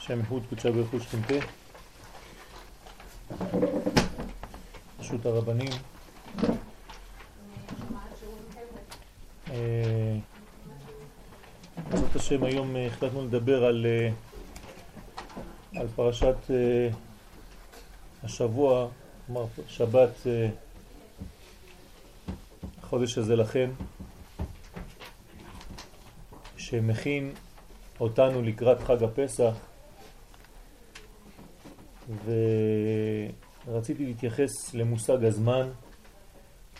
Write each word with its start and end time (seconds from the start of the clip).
שם 0.00 0.20
יחוד 0.20 0.42
קודשה 0.48 0.72
ברכוש 0.72 1.06
תמתה, 1.06 1.46
רשות 5.00 5.26
הרבנים. 5.26 5.70
אה, 9.50 10.16
בעזרת 11.90 12.16
השם 12.16 12.44
היום 12.44 12.76
אה, 12.76 12.86
החלטנו 12.86 13.26
לדבר 13.26 13.64
על, 13.64 13.86
אה, 13.86 14.10
על 15.80 15.88
פרשת 15.88 16.36
השבוע, 18.22 18.88
כלומר 19.26 19.46
שבת 19.68 20.26
החודש 22.82 23.18
הזה 23.18 23.36
לכם, 23.36 23.70
שמכין 26.56 27.32
אותנו 28.00 28.42
לקראת 28.42 28.80
חג 28.82 29.02
הפסח 29.02 29.69
ורציתי 32.24 34.04
להתייחס 34.04 34.74
למושג 34.74 35.24
הזמן, 35.24 35.68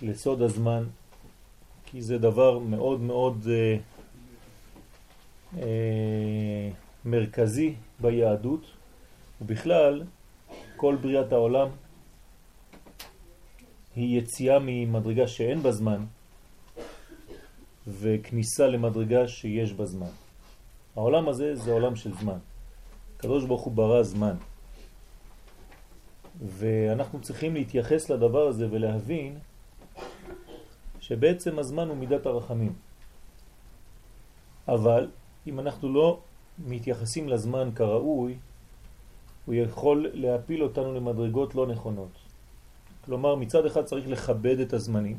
לסוד 0.02 0.42
הזמן, 0.42 0.84
כי 1.86 2.02
זה 2.02 2.18
דבר 2.18 2.58
מאוד 2.58 3.00
מאוד 3.00 3.46
אה, 3.50 3.76
אה, 5.58 6.70
מרכזי 7.04 7.74
ביהדות, 8.00 8.64
ובכלל 9.40 10.02
כל 10.76 10.96
בריאת 11.00 11.32
העולם 11.32 11.68
היא 13.96 14.18
יציאה 14.18 14.58
ממדרגה 14.58 15.28
שאין 15.28 15.62
בה 15.62 15.72
זמן 15.72 16.04
וכניסה 17.86 18.66
למדרגה 18.66 19.28
שיש 19.28 19.72
בה 19.72 19.86
זמן. 19.86 20.12
העולם 20.96 21.28
הזה 21.28 21.54
זה 21.54 21.72
עולם 21.72 21.96
של 21.96 22.12
זמן. 22.20 22.38
הקדוש 23.16 23.44
ברוך 23.44 23.62
הוא 23.62 23.72
ברא 23.72 24.02
זמן. 24.02 24.34
ואנחנו 26.46 27.20
צריכים 27.20 27.54
להתייחס 27.54 28.10
לדבר 28.10 28.46
הזה 28.46 28.68
ולהבין 28.70 29.38
שבעצם 31.00 31.58
הזמן 31.58 31.88
הוא 31.88 31.96
מידת 31.96 32.26
הרחמים. 32.26 32.72
אבל 34.68 35.10
אם 35.46 35.60
אנחנו 35.60 35.92
לא 35.92 36.20
מתייחסים 36.58 37.28
לזמן 37.28 37.70
כראוי, 37.74 38.38
הוא 39.46 39.54
יכול 39.54 40.10
להפיל 40.14 40.62
אותנו 40.62 40.94
למדרגות 40.94 41.54
לא 41.54 41.66
נכונות. 41.66 42.12
כלומר, 43.04 43.34
מצד 43.34 43.66
אחד 43.66 43.84
צריך 43.84 44.08
לכבד 44.08 44.60
את 44.60 44.72
הזמנים, 44.72 45.18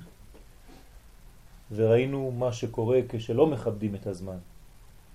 וראינו 1.72 2.31
מה 2.31 2.53
שקורה 2.53 2.99
כשלא 3.09 3.47
מכבדים 3.47 3.95
את 3.95 4.08
הזמן. 4.08 4.38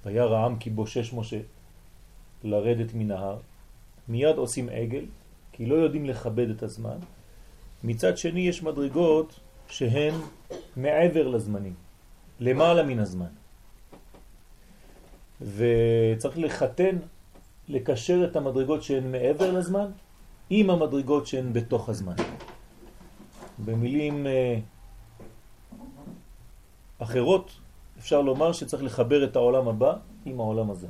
וירא 0.05 0.37
העם 0.37 0.59
כי 0.59 0.71
בושש 0.71 1.13
משה 1.13 1.41
לרדת 2.45 2.95
מנהר, 2.95 3.39
מיד 4.09 4.37
עושים 4.37 4.69
עגל, 4.69 5.05
כי 5.57 5.67
לא 5.67 5.75
יודעים 5.75 6.05
לכבד 6.05 6.51
את 6.51 6.63
הזמן. 6.63 6.99
מצד 7.85 8.19
שני 8.19 8.41
יש 8.41 8.63
מדרגות 8.63 9.41
שהן 9.69 10.15
מעבר 10.77 11.29
לזמנים, 11.29 11.75
למעלה 12.41 12.83
מן 12.83 12.99
הזמן. 12.99 13.33
וצריך 15.41 16.39
לחתן, 16.39 16.97
לקשר 17.69 18.25
את 18.25 18.37
המדרגות 18.37 18.83
שהן 18.83 19.13
מעבר 19.13 19.51
לזמן 19.53 19.91
עם 20.51 20.71
המדרגות 20.71 21.27
שהן 21.27 21.53
בתוך 21.53 21.89
הזמן. 21.89 22.17
במילים 23.65 24.27
אה, 24.27 24.59
אחרות 26.99 27.51
אפשר 27.99 28.21
לומר 28.21 28.53
שצריך 28.53 28.83
לחבר 28.83 29.25
את 29.25 29.37
העולם 29.37 29.69
הבא 29.69 29.97
עם 30.25 30.41
העולם 30.41 30.71
הזה. 30.71 30.87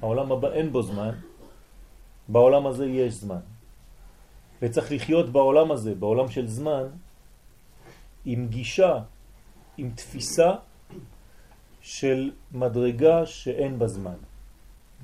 העולם 0.00 0.32
הבא 0.32 0.52
אין 0.52 0.72
בו 0.72 0.82
זמן, 0.82 1.10
בעולם 2.28 2.66
הזה 2.66 2.86
יש 2.86 3.14
זמן. 3.14 3.40
וצריך 4.62 4.92
לחיות 4.92 5.30
בעולם 5.30 5.72
הזה, 5.72 5.94
בעולם 5.94 6.28
של 6.28 6.46
זמן, 6.46 6.86
עם 8.24 8.48
גישה, 8.48 8.98
עם 9.76 9.90
תפיסה 9.94 10.54
של 11.80 12.30
מדרגה 12.52 13.26
שאין 13.26 13.78
בה 13.78 13.88
זמן. 13.88 14.18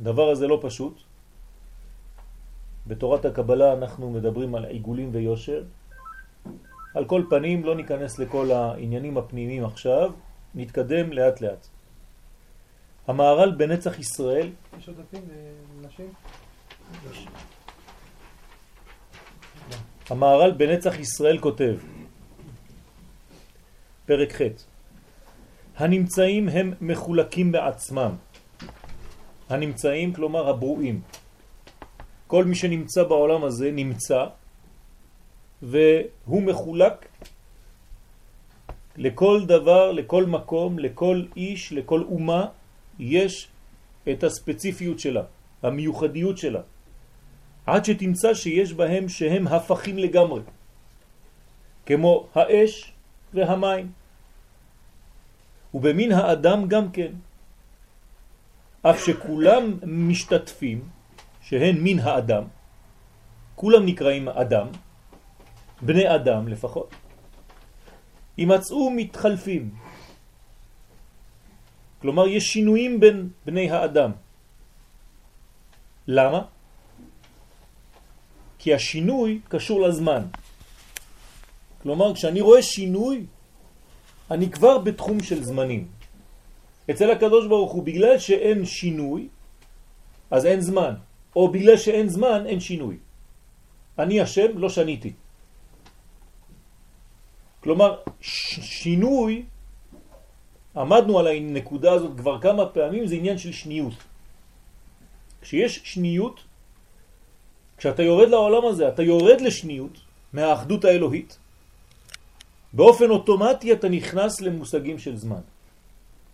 הדבר 0.00 0.28
הזה 0.30 0.46
לא 0.46 0.58
פשוט. 0.62 1.02
בתורת 2.86 3.24
הקבלה 3.24 3.72
אנחנו 3.72 4.10
מדברים 4.10 4.54
על 4.54 4.64
עיגולים 4.64 5.10
ויושר. 5.12 5.62
על 6.94 7.04
כל 7.04 7.22
פנים 7.30 7.64
לא 7.64 7.74
ניכנס 7.74 8.18
לכל 8.18 8.50
העניינים 8.50 9.18
הפנימיים 9.18 9.64
עכשיו, 9.64 10.12
נתקדם 10.54 11.12
לאט 11.12 11.40
לאט. 11.40 11.66
המערל 13.06 13.50
בנצח 13.50 13.98
ישראל... 13.98 14.50
יש 14.78 14.88
עודפים 14.88 15.22
לנשים? 15.82 16.12
המערל 20.10 20.50
בנצח 20.50 20.98
ישראל 20.98 21.38
כותב, 21.38 21.76
פרק 24.06 24.32
ח' 24.32 24.40
הנמצאים 25.76 26.48
הם 26.48 26.72
מחולקים 26.80 27.52
בעצמם. 27.52 28.14
הנמצאים, 29.48 30.12
כלומר 30.12 30.48
הברואים. 30.48 31.00
כל 32.26 32.44
מי 32.44 32.54
שנמצא 32.54 33.04
בעולם 33.04 33.44
הזה 33.44 33.70
נמצא, 33.70 34.26
והוא 35.62 36.42
מחולק 36.42 37.06
לכל 38.96 39.44
דבר, 39.46 39.92
לכל 39.92 40.24
מקום, 40.26 40.78
לכל 40.78 41.24
איש, 41.36 41.72
לכל 41.72 42.02
אומה, 42.02 42.46
יש 42.98 43.48
את 44.08 44.24
הספציפיות 44.24 44.98
שלה, 44.98 45.22
המיוחדיות 45.62 46.38
שלה. 46.38 46.60
עד 47.66 47.84
שתמצא 47.84 48.34
שיש 48.34 48.72
בהם 48.72 49.08
שהם 49.08 49.46
הפכים 49.46 49.98
לגמרי, 49.98 50.42
כמו 51.86 52.26
האש 52.34 52.92
והמים. 53.34 53.92
ובמין 55.74 56.12
האדם 56.12 56.68
גם 56.68 56.92
כן. 56.92 57.12
אף 58.82 59.04
שכולם 59.04 59.78
משתתפים, 59.86 60.88
שהן 61.40 61.76
מין 61.80 61.98
האדם, 61.98 62.44
כולם 63.54 63.86
נקראים 63.86 64.28
אדם, 64.28 64.66
בני 65.82 66.14
אדם 66.14 66.48
לפחות, 66.48 66.94
יימצאו 68.38 68.90
מתחלפים. 68.90 69.74
כלומר, 72.02 72.26
יש 72.26 72.44
שינויים 72.52 73.00
בין 73.00 73.28
בני 73.46 73.70
האדם. 73.70 74.10
למה? 76.06 76.40
כי 78.62 78.74
השינוי 78.74 79.40
קשור 79.48 79.80
לזמן. 79.80 80.22
כלומר, 81.82 82.14
כשאני 82.14 82.40
רואה 82.40 82.62
שינוי, 82.62 83.26
אני 84.30 84.50
כבר 84.50 84.78
בתחום 84.78 85.22
של 85.22 85.42
זמנים. 85.44 85.88
אצל 86.90 87.10
הקדוש 87.10 87.46
ברוך 87.46 87.72
הוא, 87.72 87.82
בגלל 87.82 88.18
שאין 88.18 88.64
שינוי, 88.64 89.28
אז 90.30 90.46
אין 90.46 90.60
זמן. 90.60 90.94
או 91.36 91.50
בגלל 91.50 91.76
שאין 91.76 92.08
זמן, 92.08 92.46
אין 92.46 92.60
שינוי. 92.60 92.96
אני 93.98 94.20
השם, 94.20 94.58
לא 94.58 94.68
שניתי. 94.70 95.12
כלומר, 97.66 97.98
שינוי, 98.22 99.42
עמדנו 100.76 101.18
על 101.18 101.26
הנקודה 101.26 101.92
הזאת 101.92 102.14
כבר 102.16 102.40
כמה 102.40 102.66
פעמים, 102.66 103.06
זה 103.06 103.14
עניין 103.14 103.38
של 103.38 103.52
שניות. 103.52 103.94
כשיש 105.42 105.80
שניות, 105.84 106.51
כשאתה 107.82 108.02
יורד 108.02 108.28
לעולם 108.28 108.64
הזה, 108.66 108.88
אתה 108.88 109.02
יורד 109.02 109.40
לשניות 109.40 109.98
מהאחדות 110.32 110.84
האלוהית, 110.84 111.38
באופן 112.72 113.10
אוטומטי 113.10 113.72
אתה 113.72 113.88
נכנס 113.88 114.40
למושגים 114.40 114.98
של 114.98 115.16
זמן. 115.16 115.42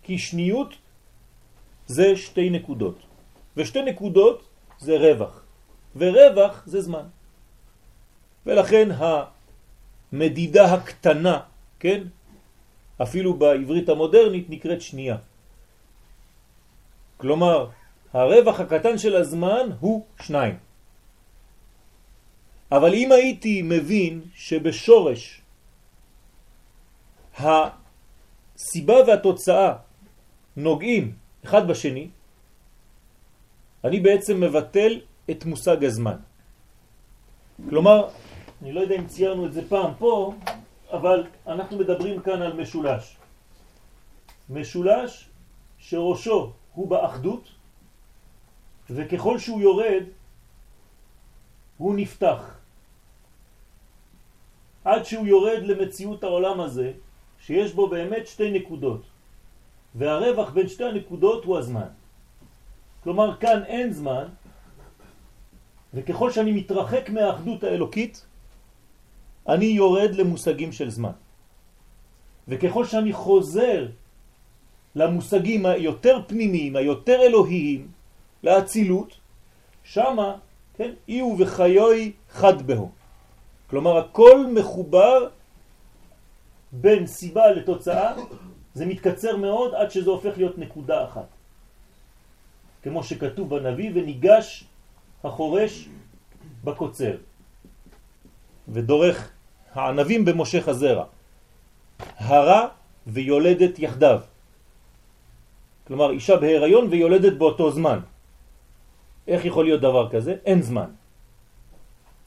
כי 0.03 0.19
שניות 0.19 0.75
זה 1.87 2.17
שתי 2.17 2.51
נקודות, 2.51 2.99
ושתי 3.57 3.83
נקודות 3.83 4.45
זה 4.79 4.97
רווח, 4.97 5.41
ורווח 5.97 6.63
זה 6.67 6.81
זמן. 6.81 7.07
ולכן 8.47 8.89
המדידה 10.13 10.65
הקטנה, 10.75 11.41
כן, 11.81 12.13
אפילו 13.03 13.35
בעברית 13.35 13.89
המודרנית 13.89 14.51
נקראת 14.51 14.81
שנייה. 14.85 15.17
כלומר, 17.17 17.73
הרווח 18.13 18.61
הקטן 18.61 18.99
של 18.99 19.17
הזמן 19.17 19.81
הוא 19.81 20.05
שניים. 20.21 20.68
אבל 22.73 22.95
אם 22.95 23.13
הייתי 23.13 23.63
מבין 23.63 24.21
שבשורש 24.35 25.41
הסיבה 27.39 28.95
והתוצאה 29.07 29.73
נוגעים 30.57 31.13
אחד 31.45 31.69
בשני, 31.69 32.09
אני 33.85 34.01
בעצם 34.01 34.41
מבטל 34.41 35.01
את 35.31 35.45
מושג 35.45 35.85
הזמן. 35.85 36.17
כלומר, 37.69 38.09
אני 38.63 38.73
לא 38.73 38.81
יודע 38.81 38.95
אם 38.95 39.07
ציירנו 39.07 39.47
את 39.47 39.53
זה 39.53 39.69
פעם 39.69 39.93
פה, 39.99 40.35
אבל 40.91 41.27
אנחנו 41.47 41.79
מדברים 41.79 42.21
כאן 42.21 42.43
על 42.43 42.53
משולש. 42.53 43.17
משולש 44.51 45.29
שראשו 45.79 46.53
הוא 46.75 46.89
באחדות, 46.89 47.49
וככל 48.91 49.39
שהוא 49.39 49.61
יורד, 49.61 50.05
הוא 51.79 51.95
נפתח. 51.95 52.58
עד 54.89 55.05
שהוא 55.05 55.27
יורד 55.27 55.63
למציאות 55.63 56.25
העולם 56.25 56.61
הזה, 56.61 56.93
שיש 57.45 57.73
בו 57.77 57.89
באמת 57.89 58.27
שתי 58.27 58.51
נקודות. 58.51 59.03
והרווח 59.95 60.51
בין 60.51 60.69
שתי 60.69 60.85
הנקודות 60.85 61.45
הוא 61.45 61.59
הזמן. 61.59 61.93
כלומר, 63.05 63.37
כאן 63.37 63.65
אין 63.69 63.93
זמן, 63.93 64.25
וככל 65.95 66.31
שאני 66.31 66.53
מתרחק 66.53 67.11
מהאחדות 67.11 67.65
האלוקית, 67.65 68.25
אני 69.49 69.65
יורד 69.77 70.15
למושגים 70.15 70.73
של 70.73 70.91
זמן. 70.91 71.17
וככל 72.49 72.85
שאני 72.85 73.13
חוזר 73.13 73.93
למושגים 74.97 75.67
היותר 75.67 76.21
פנימיים, 76.27 76.77
היותר 76.77 77.19
אלוהיים, 77.29 77.89
לאצילות, 78.43 79.21
שמה, 79.85 80.37
כן, 80.77 80.93
אי 81.09 81.23
וחיוי 81.39 82.13
חד 82.31 82.63
בהו. 82.65 82.98
כלומר, 83.71 83.97
הכל 83.97 84.47
מחובר 84.55 85.29
בין 86.73 87.07
סיבה 87.07 87.51
לתוצאה, 87.51 88.15
זה 88.75 88.87
מתקצר 88.87 89.37
מאוד 89.37 89.75
עד 89.75 89.91
שזה 89.91 90.11
הופך 90.11 90.33
להיות 90.37 90.59
נקודה 90.59 91.05
אחת. 91.05 91.29
כמו 92.83 93.05
שכתוב 93.05 93.45
בנביא, 93.51 93.91
וניגש 93.95 94.65
החורש 95.25 95.89
בקוצר, 96.65 97.17
ודורך 98.69 99.31
הענבים 99.75 100.25
במושך 100.25 100.69
הזרע. 100.69 101.05
הרה 102.17 102.69
ויולדת 103.07 103.79
יחדיו. 103.79 104.21
כלומר, 105.87 106.11
אישה 106.11 106.37
בהיריון 106.37 106.87
ויולדת 106.91 107.33
באותו 107.33 107.71
זמן. 107.71 107.99
איך 109.29 109.45
יכול 109.45 109.65
להיות 109.65 109.81
דבר 109.81 110.09
כזה? 110.11 110.37
אין 110.45 110.63
זמן. 110.63 110.91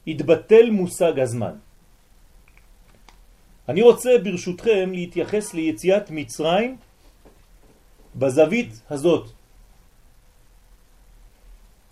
התבטל 0.06 0.70
מושג 0.70 1.18
הזמן. 1.18 1.54
אני 3.68 3.82
רוצה 3.82 4.10
ברשותכם 4.24 4.90
להתייחס 4.92 5.54
ליציאת 5.54 6.10
מצרים 6.10 6.76
בזווית 8.14 8.80
הזאת. 8.90 9.30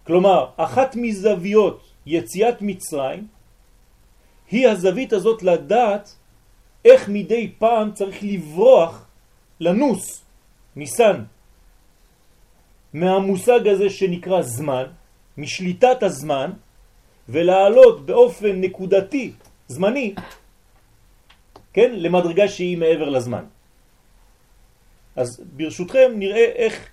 כלומר, 0.06 0.50
אחת 0.56 0.96
מזוויות 0.96 1.92
יציאת 2.06 2.62
מצרים 2.62 3.26
היא 4.50 4.68
הזווית 4.68 5.12
הזאת 5.12 5.42
לדעת 5.42 6.16
איך 6.84 7.08
מדי 7.08 7.52
פעם 7.58 7.92
צריך 7.92 8.18
לברוח, 8.22 9.06
לנוס, 9.60 10.24
ניסן, 10.76 11.24
מהמושג 12.92 13.68
הזה 13.68 13.90
שנקרא 13.90 14.42
זמן, 14.42 14.84
משליטת 15.38 16.02
הזמן, 16.02 16.50
ולעלות 17.28 18.06
באופן 18.06 18.60
נקודתי, 18.60 19.32
זמני, 19.68 20.14
כן, 21.72 21.90
למדרגה 21.94 22.48
שהיא 22.48 22.78
מעבר 22.78 23.08
לזמן. 23.08 23.44
אז 25.16 25.42
ברשותכם 25.56 26.12
נראה 26.16 26.44
איך 26.44 26.88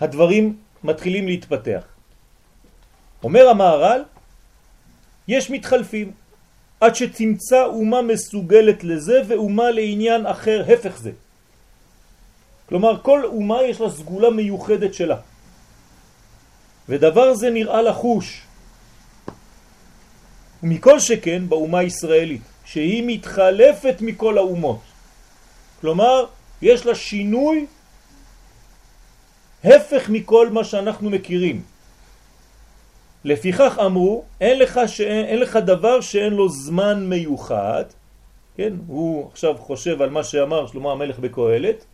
הדברים 0.00 0.56
מתחילים 0.84 1.26
להתפתח. 1.26 1.84
אומר 3.22 3.48
המהר"ל, 3.48 4.02
יש 5.28 5.50
מתחלפים, 5.50 6.12
עד 6.80 6.94
שתמצא 6.94 7.64
אומה 7.64 8.02
מסוגלת 8.02 8.84
לזה 8.84 9.22
ואומה 9.28 9.70
לעניין 9.70 10.26
אחר 10.26 10.64
הפך 10.72 10.96
זה. 10.96 11.12
כלומר, 12.68 13.02
כל 13.02 13.24
אומה 13.24 13.62
יש 13.62 13.80
לה 13.80 13.90
סגולה 13.90 14.30
מיוחדת 14.30 14.94
שלה. 14.94 15.16
ודבר 16.88 17.34
זה 17.34 17.50
נראה 17.50 17.82
לחוש. 17.82 18.42
ומכל 20.62 21.00
שכן 21.00 21.48
באומה 21.48 21.78
הישראלית, 21.78 22.42
שהיא 22.64 23.04
מתחלפת 23.06 23.96
מכל 24.00 24.38
האומות. 24.38 24.80
כלומר, 25.80 26.26
יש 26.62 26.86
לה 26.86 26.94
שינוי 26.94 27.66
הפך 29.64 30.08
מכל 30.08 30.48
מה 30.50 30.64
שאנחנו 30.64 31.10
מכירים. 31.10 31.62
לפיכך 33.24 33.78
אמרו, 33.84 34.24
אין 34.40 34.58
לך, 34.58 34.80
שאין, 34.86 35.24
אין 35.24 35.38
לך 35.38 35.56
דבר 35.56 36.00
שאין 36.00 36.32
לו 36.32 36.48
זמן 36.48 37.06
מיוחד, 37.06 37.84
כן, 38.56 38.72
הוא 38.86 39.28
עכשיו 39.32 39.56
חושב 39.58 40.02
על 40.02 40.10
מה 40.10 40.24
שאמר 40.24 40.66
שלמה 40.66 40.92
המלך 40.92 41.18
בקהלת, 41.18 41.84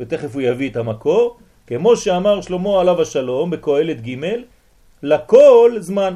ותכף 0.00 0.34
הוא 0.34 0.42
יביא 0.42 0.70
את 0.70 0.76
המקור, 0.76 1.36
כמו 1.66 1.96
שאמר 1.96 2.40
שלמה 2.40 2.80
עליו 2.80 3.02
השלום 3.02 3.50
בקהלת 3.50 4.08
ג' 4.08 4.16
לכל 5.02 5.76
זמן. 5.80 6.14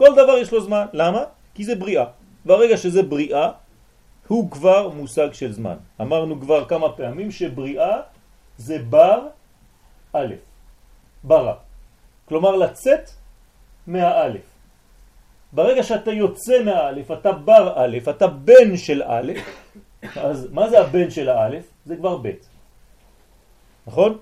כל 0.00 0.16
דבר 0.16 0.40
יש 0.40 0.48
לו 0.52 0.60
זמן. 0.64 0.86
למה? 0.96 1.22
כי 1.54 1.64
זה 1.64 1.74
בריאה. 1.76 2.04
ברגע 2.44 2.76
שזה 2.76 3.02
בריאה, 3.02 3.52
הוא 4.28 4.50
כבר 4.50 4.88
מושג 4.88 5.32
של 5.32 5.52
זמן. 5.52 5.76
אמרנו 6.00 6.40
כבר 6.40 6.64
כמה 6.64 6.96
פעמים 6.96 7.28
שבריאה 7.28 8.00
זה 8.56 8.78
בר 8.88 9.28
א', 10.12 10.32
ברא. 11.24 11.54
כלומר 12.24 12.56
לצאת 12.56 13.10
מהאלף. 13.86 14.46
ברגע 15.52 15.82
שאתה 15.82 16.12
יוצא 16.12 16.64
מהאלף, 16.64 17.10
אתה 17.10 17.32
בר 17.32 17.72
א', 17.76 17.96
אתה 18.10 18.26
בן 18.26 18.76
של 18.80 19.04
א', 19.04 19.32
אז 20.16 20.48
מה 20.48 20.64
זה 20.70 20.80
הבן 20.80 21.10
של 21.10 21.28
האלף? 21.28 21.64
זה 21.86 21.96
כבר 21.96 22.16
ב'. 22.24 22.40
נכון? 23.86 24.18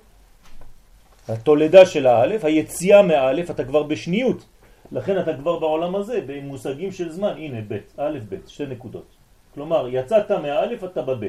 התולדה 1.28 1.86
של 1.86 2.06
האלף, 2.06 2.44
היציאה 2.44 3.02
מהאלף, 3.02 3.50
אתה 3.50 3.64
כבר 3.64 3.82
בשניות. 3.82 4.57
לכן 4.93 5.19
אתה 5.19 5.37
כבר 5.37 5.58
בעולם 5.58 5.94
הזה, 5.94 6.20
במושגים 6.26 6.93
של 6.93 7.12
זמן, 7.12 7.32
הנה 7.37 7.61
ב', 7.69 7.79
א', 7.96 8.19
ב', 8.29 8.37
שתי 8.46 8.67
נקודות. 8.67 9.06
כלומר, 9.55 9.88
יצאת 9.88 10.31
מהאלף, 10.31 10.85
אתה 10.85 11.02
בב'. 11.02 11.29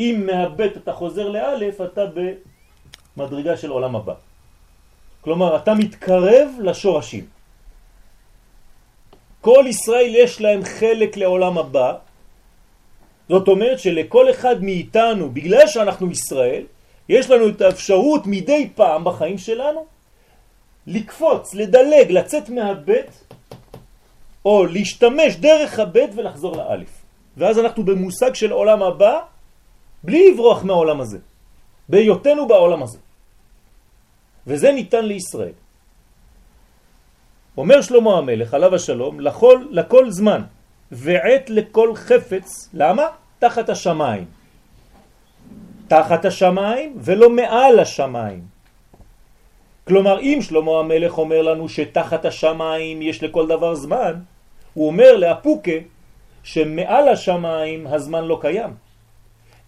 אם 0.00 0.26
מהב' 0.26 0.60
אתה 0.60 0.92
חוזר 0.92 1.28
לאלף, 1.28 1.80
אתה 1.80 2.04
במדרגה 3.16 3.56
של 3.56 3.70
עולם 3.70 3.96
הבא. 3.96 4.14
כלומר, 5.20 5.56
אתה 5.56 5.74
מתקרב 5.74 6.48
לשורשים. 6.60 7.26
כל 9.40 9.64
ישראל 9.68 10.12
יש 10.14 10.40
להם 10.40 10.64
חלק 10.64 11.16
לעולם 11.16 11.58
הבא, 11.58 11.94
זאת 13.28 13.48
אומרת 13.48 13.78
שלכל 13.78 14.30
אחד 14.30 14.62
מאיתנו, 14.62 15.30
בגלל 15.30 15.66
שאנחנו 15.66 16.10
ישראל, 16.10 16.64
יש 17.08 17.30
לנו 17.30 17.48
את 17.48 17.60
האפשרות 17.60 18.22
מדי 18.26 18.70
פעם 18.74 19.04
בחיים 19.04 19.38
שלנו 19.38 19.97
לקפוץ, 20.88 21.54
לדלג, 21.54 22.10
לצאת 22.10 22.48
מהבית 22.48 23.24
או 24.44 24.66
להשתמש 24.66 25.36
דרך 25.36 25.78
הבית 25.78 26.10
ולחזור 26.16 26.56
לאלף. 26.56 26.92
ואז 27.36 27.58
אנחנו 27.58 27.84
במושג 27.84 28.34
של 28.34 28.50
עולם 28.52 28.82
הבא 28.82 29.20
בלי 30.02 30.30
לברוח 30.32 30.64
מהעולם 30.64 31.00
הזה, 31.00 31.18
בהיותנו 31.88 32.48
בעולם 32.48 32.82
הזה. 32.82 32.98
וזה 34.46 34.72
ניתן 34.72 35.04
לישראל. 35.04 35.56
אומר 37.56 37.82
שלמה 37.82 38.18
המלך, 38.18 38.54
עליו 38.54 38.74
השלום, 38.74 39.20
לכל, 39.20 39.64
לכל 39.70 40.10
זמן 40.10 40.42
ועת 40.92 41.50
לכל 41.50 41.96
חפץ, 41.96 42.68
למה? 42.74 43.06
תחת 43.38 43.68
השמיים. 43.68 44.24
תחת 45.88 46.24
השמיים 46.24 46.96
ולא 46.96 47.30
מעל 47.30 47.78
השמיים. 47.78 48.57
כלומר, 49.88 50.20
אם 50.20 50.38
שלמה 50.40 50.78
המלך 50.78 51.18
אומר 51.18 51.42
לנו 51.42 51.68
שתחת 51.68 52.24
השמיים 52.24 53.02
יש 53.02 53.22
לכל 53.22 53.46
דבר 53.48 53.74
זמן, 53.74 54.12
הוא 54.74 54.86
אומר 54.86 55.16
לאפוקה 55.16 55.78
שמעל 56.42 57.08
השמיים 57.08 57.86
הזמן 57.86 58.24
לא 58.24 58.38
קיים. 58.40 58.70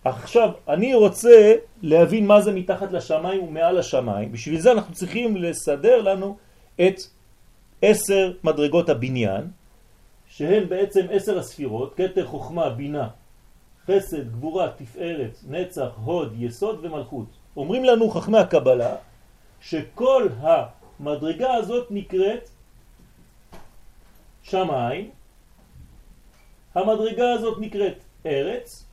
עכשיו, 0.05 0.51
אני 0.69 0.95
רוצה 0.95 1.55
להבין 1.83 2.27
מה 2.27 2.41
זה 2.41 2.53
מתחת 2.53 2.93
לשמיים 2.93 3.43
ומעל 3.43 3.79
השמיים. 3.79 4.33
בשביל 4.33 4.61
זה 4.61 4.73
אנחנו 4.73 4.95
צריכים 4.95 5.37
לסדר 5.37 6.03
לנו 6.03 6.37
את 6.77 6.97
עשר 7.83 8.33
מדרגות 8.45 8.89
הבניין, 8.89 9.45
שהן 10.29 10.69
בעצם 10.69 11.07
עשר 11.11 11.39
הספירות, 11.39 11.95
כתר 11.97 12.27
חוכמה, 12.27 12.71
בינה, 12.71 13.09
חסד, 13.87 14.33
גבורה, 14.33 14.69
תפארת, 14.77 15.39
נצח, 15.49 15.89
הוד, 16.05 16.35
יסוד 16.39 16.79
ומלכות. 16.83 17.27
אומרים 17.57 17.85
לנו 17.85 18.11
חכמי 18.11 18.39
הקבלה 18.39 18.95
שכל 19.61 20.29
המדרגה 20.41 21.55
הזאת 21.55 21.87
נקראת 21.91 22.49
שמיים, 24.43 25.11
המדרגה 26.75 27.33
הזאת 27.33 27.59
נקראת 27.61 27.99
ארץ, 28.27 28.85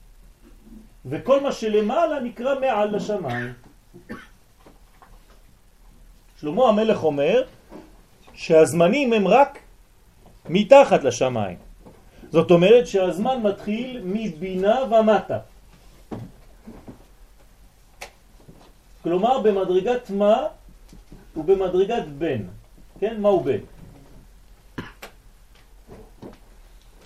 וכל 1.05 1.41
מה 1.41 1.51
שלמעלה 1.51 2.19
נקרא 2.19 2.59
מעל 2.59 2.95
לשמיים. 2.95 3.53
שלמה 6.41 6.69
המלך 6.69 7.03
אומר 7.03 7.43
שהזמנים 8.33 9.13
הם 9.13 9.27
רק 9.27 9.59
מתחת 10.49 11.03
לשמיים. 11.03 11.57
זאת 12.29 12.51
אומרת 12.51 12.87
שהזמן 12.87 13.41
מתחיל 13.41 14.01
מבינה 14.03 14.79
ומטה. 14.83 15.39
כלומר 19.03 19.39
במדרגת 19.39 20.09
מה 20.09 20.47
הוא 21.37 21.45
במדרגת 21.45 22.03
בן. 22.17 22.41
כן? 22.99 23.21
מה 23.21 23.29
הוא 23.29 23.45
בן? 23.45 23.61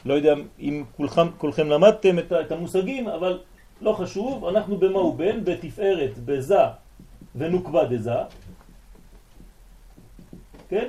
לא 0.06 0.14
יודע 0.14 0.34
אם 0.60 0.84
כולכם, 0.98 1.28
כולכם 1.38 1.70
למדתם 1.70 2.20
את, 2.20 2.32
את 2.32 2.52
המושגים, 2.52 3.08
אבל 3.08 3.40
לא 3.82 3.94
חשוב, 3.94 4.46
אנחנו 4.46 4.78
במה 4.78 5.00
הוא 5.00 5.16
בן? 5.16 5.44
בתפארת, 5.44 6.18
בזה 6.26 6.64
ונוקבה 7.36 7.86
דזה. 7.86 8.20
כן? 10.70 10.88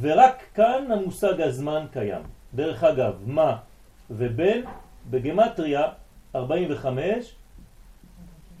ורק 0.00 0.42
כאן 0.54 0.92
המושג 0.92 1.40
הזמן 1.40 1.86
קיים. 1.92 2.22
דרך 2.54 2.84
אגב, 2.84 3.14
מה 3.26 3.56
ובן 4.10 4.60
בגמטריה 5.10 5.88
45 6.34 7.34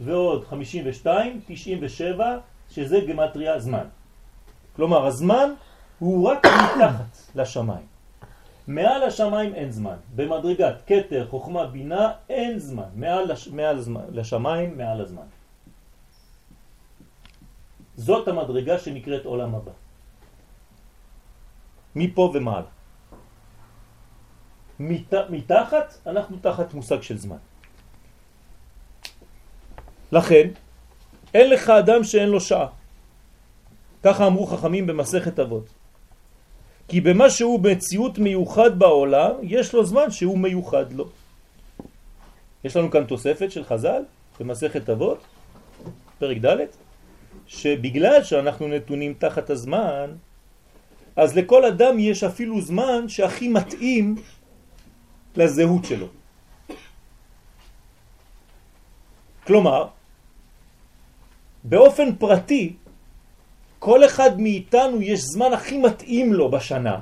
ועוד 0.00 0.44
52, 0.44 1.40
97, 1.46 2.38
שזה 2.70 3.00
גמטריה 3.08 3.58
זמן. 3.58 3.86
כלומר, 4.76 5.06
הזמן 5.06 5.50
הוא 5.98 6.28
רק 6.28 6.46
מתחת 6.64 7.34
לשמיים. 7.34 7.86
מעל 8.66 9.02
השמיים 9.02 9.54
אין 9.54 9.70
זמן. 9.70 9.96
במדרגת 10.14 10.76
קטר, 10.86 11.26
חוכמה, 11.30 11.66
בינה, 11.66 12.12
אין 12.28 12.58
זמן. 12.58 12.88
מעל, 12.94 13.32
לש... 13.32 13.48
מעל 13.48 13.78
הזמן, 13.78 14.04
לשמיים, 14.12 14.78
מעל 14.78 15.00
הזמן. 15.00 15.28
זאת 17.96 18.28
המדרגה 18.28 18.78
שנקראת 18.78 19.24
עולם 19.24 19.54
הבא. 19.54 19.72
מפה 21.96 22.32
ומעלה. 22.34 22.72
מת, 24.78 25.14
מתחת, 25.30 25.94
אנחנו 26.06 26.36
תחת 26.42 26.74
מושג 26.74 27.02
של 27.02 27.18
זמן. 27.18 27.42
לכן, 30.12 30.48
אין 31.34 31.50
לך 31.50 31.70
אדם 31.70 32.04
שאין 32.04 32.28
לו 32.28 32.40
שעה. 32.40 32.66
ככה 34.02 34.26
אמרו 34.26 34.46
חכמים 34.46 34.86
במסכת 34.86 35.38
אבות. 35.38 35.66
כי 36.88 37.00
במה 37.00 37.30
שהוא 37.30 37.60
מציאות 37.60 38.18
מיוחד 38.18 38.78
בעולם, 38.78 39.30
יש 39.42 39.72
לו 39.72 39.84
זמן 39.84 40.10
שהוא 40.10 40.38
מיוחד 40.38 40.92
לו. 40.92 41.08
יש 42.64 42.76
לנו 42.76 42.90
כאן 42.90 43.04
תוספת 43.04 43.52
של 43.52 43.64
חז"ל 43.64 44.02
במסכת 44.40 44.90
אבות, 44.90 45.18
פרק 46.18 46.36
ד', 46.44 46.56
שבגלל 47.46 48.24
שאנחנו 48.24 48.68
נתונים 48.68 49.14
תחת 49.18 49.50
הזמן, 49.50 50.10
אז 51.16 51.36
לכל 51.36 51.64
אדם 51.64 51.98
יש 51.98 52.24
אפילו 52.24 52.60
זמן 52.60 53.08
שהכי 53.08 53.48
מתאים 53.48 54.16
לזהות 55.36 55.84
שלו. 55.84 56.08
כלומר, 59.46 59.86
באופן 61.64 62.16
פרטי, 62.16 62.72
כל 63.78 64.04
אחד 64.04 64.40
מאיתנו 64.40 65.02
יש 65.02 65.20
זמן 65.20 65.52
הכי 65.52 65.78
מתאים 65.78 66.32
לו 66.32 66.50
בשנה, 66.50 67.00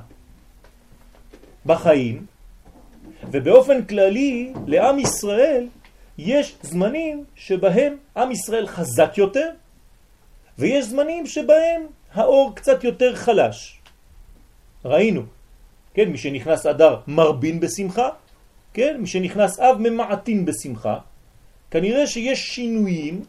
בחיים, 1.65 2.25
ובאופן 3.31 3.85
כללי 3.85 4.53
לעם 4.67 4.99
ישראל 4.99 5.67
יש 6.17 6.55
זמנים 6.61 7.23
שבהם 7.35 7.97
עם 8.17 8.31
ישראל 8.31 8.67
חזק 8.67 9.17
יותר, 9.17 9.49
ויש 10.59 10.85
זמנים 10.85 11.27
שבהם 11.27 11.81
האור 12.13 12.55
קצת 12.55 12.83
יותר 12.83 13.15
חלש. 13.15 13.79
ראינו, 14.85 15.21
כן, 15.93 16.09
מי 16.09 16.17
שנכנס 16.17 16.65
אדר 16.65 16.99
מרבין 17.07 17.59
בשמחה, 17.59 18.09
כן, 18.73 18.97
מי 18.99 19.07
שנכנס 19.07 19.59
אב 19.59 19.77
ממעטין 19.79 20.45
בשמחה, 20.45 20.97
כנראה 21.71 22.07
שיש 22.07 22.55
שינויים, 22.55 23.23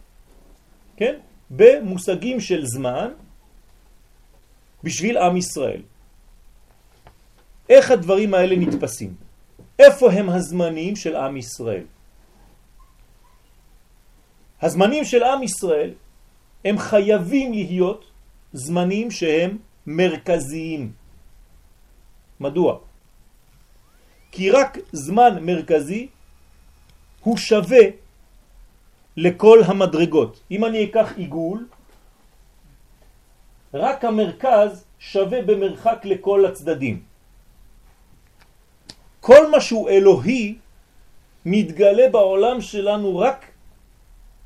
כן, 0.97 1.15
במושגים 1.51 2.41
של 2.41 2.67
זמן 2.67 3.09
בשביל 4.85 5.19
עם 5.19 5.37
ישראל. 5.37 5.83
איך 7.69 7.91
הדברים 7.91 8.35
האלה 8.35 8.57
נתפסים? 8.57 9.15
איפה 9.79 10.13
הם 10.13 10.31
הזמנים 10.31 10.97
של 10.97 11.17
עם 11.17 11.37
ישראל? 11.37 11.85
הזמנים 14.63 15.05
של 15.05 15.23
עם 15.23 15.43
ישראל 15.43 15.95
הם 16.65 16.79
חייבים 16.79 17.53
להיות 17.53 18.05
זמנים 18.53 19.11
שהם 19.11 19.59
מרכזיים. 19.87 20.93
מדוע? 22.41 22.79
כי 24.33 24.51
רק 24.51 24.79
זמן 24.93 25.45
מרכזי 25.47 26.09
הוא 27.21 27.37
שווה 27.37 28.04
לכל 29.17 29.59
המדרגות. 29.67 30.41
אם 30.51 30.65
אני 30.65 30.85
אקח 30.85 31.13
עיגול, 31.17 31.67
רק 33.75 34.05
המרכז 34.05 34.85
שווה 34.99 35.43
במרחק 35.43 36.01
לכל 36.05 36.47
הצדדים. 36.47 37.03
כל 39.21 39.51
מה 39.51 39.61
שהוא 39.61 39.89
אלוהי 39.89 40.55
מתגלה 41.45 42.09
בעולם 42.09 42.61
שלנו 42.61 43.19
רק 43.19 43.47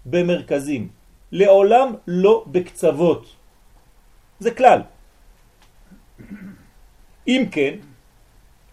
במרכזים, 0.07 0.89
לעולם 1.33 1.95
לא 2.07 2.45
בקצוות. 2.47 3.27
זה 4.41 4.51
כלל. 4.51 4.81
אם 7.29 7.45
כן, 7.51 7.75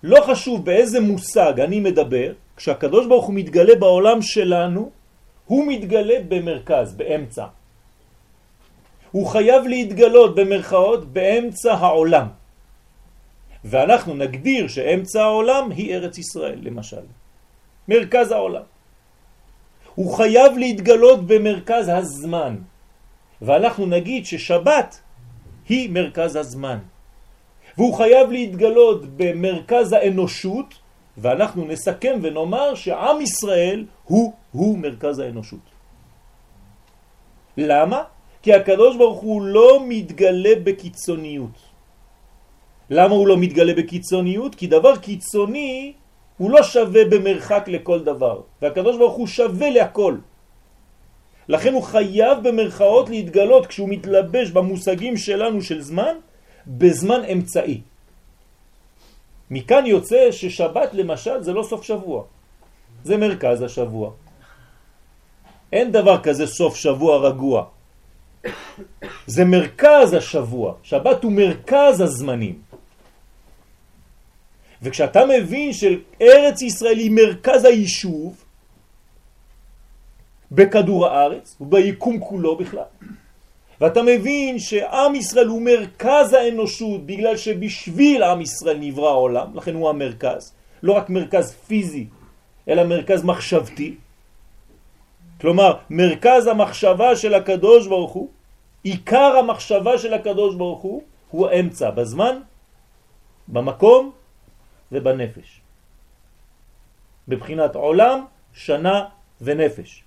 לא 0.03 0.21
חשוב 0.21 0.65
באיזה 0.65 0.99
מושג 1.01 1.59
אני 1.59 1.79
מדבר, 1.79 2.33
כשהקדוש 2.57 3.07
ברוך 3.07 3.25
הוא 3.25 3.35
מתגלה 3.35 3.75
בעולם 3.75 4.21
שלנו, 4.21 4.91
הוא 5.45 5.67
מתגלה 5.67 6.15
במרכז, 6.27 6.93
באמצע. 6.93 7.45
הוא 9.11 9.27
חייב 9.27 9.63
להתגלות 9.63 10.35
במרכאות 10.35 11.13
באמצע 11.13 11.73
העולם. 11.73 12.27
ואנחנו 13.65 14.13
נגדיר 14.13 14.67
שאמצע 14.67 15.23
העולם 15.23 15.71
היא 15.71 15.95
ארץ 15.95 16.17
ישראל, 16.17 16.59
למשל. 16.61 17.05
מרכז 17.87 18.31
העולם. 18.31 18.61
הוא 19.95 20.17
חייב 20.17 20.57
להתגלות 20.57 21.27
במרכז 21.27 21.89
הזמן. 21.89 22.55
ואנחנו 23.41 23.85
נגיד 23.85 24.25
ששבת 24.25 24.99
היא 25.69 25.89
מרכז 25.89 26.35
הזמן. 26.35 26.77
והוא 27.77 27.93
חייב 27.93 28.31
להתגלות 28.31 29.05
במרכז 29.15 29.93
האנושות, 29.93 30.73
ואנחנו 31.17 31.65
נסכם 31.65 32.19
ונאמר 32.21 32.75
שעם 32.75 33.21
ישראל 33.21 33.85
הוא, 34.03 34.33
הוא 34.55 34.77
מרכז 34.77 35.19
האנושות. 35.19 35.65
למה? 37.57 38.03
כי 38.41 38.53
הקדוש 38.53 38.95
ברוך 38.97 39.21
הוא 39.21 39.41
לא 39.41 39.83
מתגלה 39.88 40.53
בקיצוניות. 40.63 41.57
למה 42.89 43.13
הוא 43.15 43.27
לא 43.27 43.38
מתגלה 43.38 43.74
בקיצוניות? 43.74 44.55
כי 44.55 44.67
דבר 44.67 44.97
קיצוני 44.97 45.93
הוא 46.38 46.51
לא 46.51 46.63
שווה 46.63 47.05
במרחק 47.05 47.63
לכל 47.67 48.03
דבר, 48.03 48.41
והקדוש 48.62 48.95
ברוך 48.97 49.15
הוא 49.15 49.27
שווה 49.27 49.69
להכל. 49.69 50.15
לכן 51.47 51.74
הוא 51.74 51.83
חייב 51.83 52.38
במרכאות 52.47 53.09
להתגלות 53.09 53.65
כשהוא 53.65 53.89
מתלבש 53.89 54.51
במושגים 54.51 55.17
שלנו 55.17 55.62
של 55.62 55.81
זמן, 55.81 56.15
בזמן 56.67 57.21
אמצעי. 57.31 57.81
מכאן 59.51 59.83
יוצא 59.85 60.31
ששבת 60.31 60.93
למשל 60.93 61.41
זה 61.41 61.53
לא 61.53 61.63
סוף 61.63 61.83
שבוע, 61.83 62.24
זה 63.03 63.17
מרכז 63.17 63.62
השבוע. 63.62 64.25
אין 65.74 65.91
דבר 65.91 66.22
כזה 66.22 66.48
סוף 66.48 66.75
שבוע 66.75 67.17
רגוע. 67.17 67.65
זה 69.27 69.45
מרכז 69.45 70.13
השבוע, 70.13 70.74
שבת 70.84 71.24
הוא 71.24 71.31
מרכז 71.31 72.01
הזמנים. 72.01 72.62
וכשאתה 74.81 75.22
מבין 75.25 75.74
שארץ 75.74 76.62
ישראל 76.62 76.98
היא 76.98 77.12
מרכז 77.12 77.65
היישוב 77.65 78.43
בכדור 80.51 81.07
הארץ 81.07 81.57
וביקום 81.62 82.19
כולו 82.19 82.55
בכלל, 82.55 82.89
ואתה 83.81 84.01
מבין 84.03 84.60
שעם 84.60 85.15
ישראל 85.15 85.48
הוא 85.48 85.62
מרכז 85.62 86.34
האנושות 86.34 87.05
בגלל 87.05 87.38
שבשביל 87.38 88.24
עם 88.24 88.41
ישראל 88.41 88.77
נברא 88.77 89.10
העולם, 89.10 89.48
לכן 89.55 89.75
הוא 89.75 89.89
המרכז, 89.89 90.53
לא 90.84 90.93
רק 90.93 91.10
מרכז 91.10 91.53
פיזי, 91.67 92.05
אלא 92.69 92.84
מרכז 92.84 93.24
מחשבתי. 93.24 93.95
כלומר, 95.41 95.77
מרכז 95.89 96.47
המחשבה 96.47 97.15
של 97.15 97.33
הקדוש 97.33 97.87
ברוך 97.87 98.11
הוא, 98.11 98.29
עיקר 98.83 99.37
המחשבה 99.39 99.97
של 99.97 100.13
הקדוש 100.13 100.55
ברוך 100.55 100.81
הוא, 100.81 101.03
הוא 101.29 101.47
האמצע, 101.47 101.91
בזמן, 101.91 102.35
במקום 103.47 104.11
ובנפש. 104.91 105.61
בבחינת 107.27 107.75
עולם, 107.75 108.25
שנה 108.53 109.05
ונפש. 109.41 110.03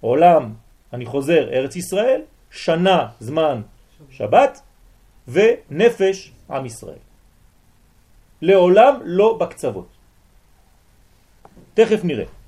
עולם, 0.00 0.54
אני 0.92 1.06
חוזר, 1.06 1.48
ארץ 1.52 1.76
ישראל, 1.76 2.20
שנה 2.50 3.08
זמן 3.20 3.62
שבת 4.10 4.60
ונפש 5.28 6.32
עם 6.50 6.66
ישראל. 6.66 7.02
לעולם 8.42 8.94
לא 9.04 9.38
בקצוות. 9.40 9.88
תכף 11.74 12.04
נראה. 12.04 12.41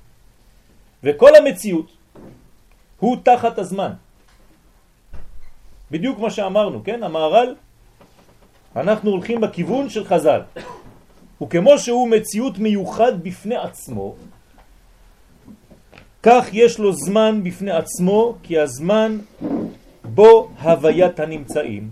וכל 1.04 1.36
המציאות 1.36 1.96
הוא 2.98 3.16
תחת 3.22 3.58
הזמן. 3.58 3.92
בדיוק 5.90 6.18
מה 6.18 6.30
שאמרנו, 6.30 6.84
כן? 6.84 7.02
המהר"ל, 7.02 7.54
אנחנו 8.76 9.10
הולכים 9.10 9.40
בכיוון 9.40 9.90
של 9.90 10.04
חז"ל. 10.04 10.40
וכמו 11.42 11.78
שהוא 11.78 12.08
מציאות 12.08 12.58
מיוחד 12.58 13.22
בפני 13.22 13.56
עצמו, 13.56 14.14
כך 16.22 16.44
יש 16.52 16.78
לו 16.78 16.92
זמן 16.92 17.40
בפני 17.44 17.70
עצמו, 17.70 18.36
כי 18.42 18.58
הזמן 18.58 19.18
בו 20.04 20.48
הוויית 20.62 21.20
הנמצאים. 21.20 21.90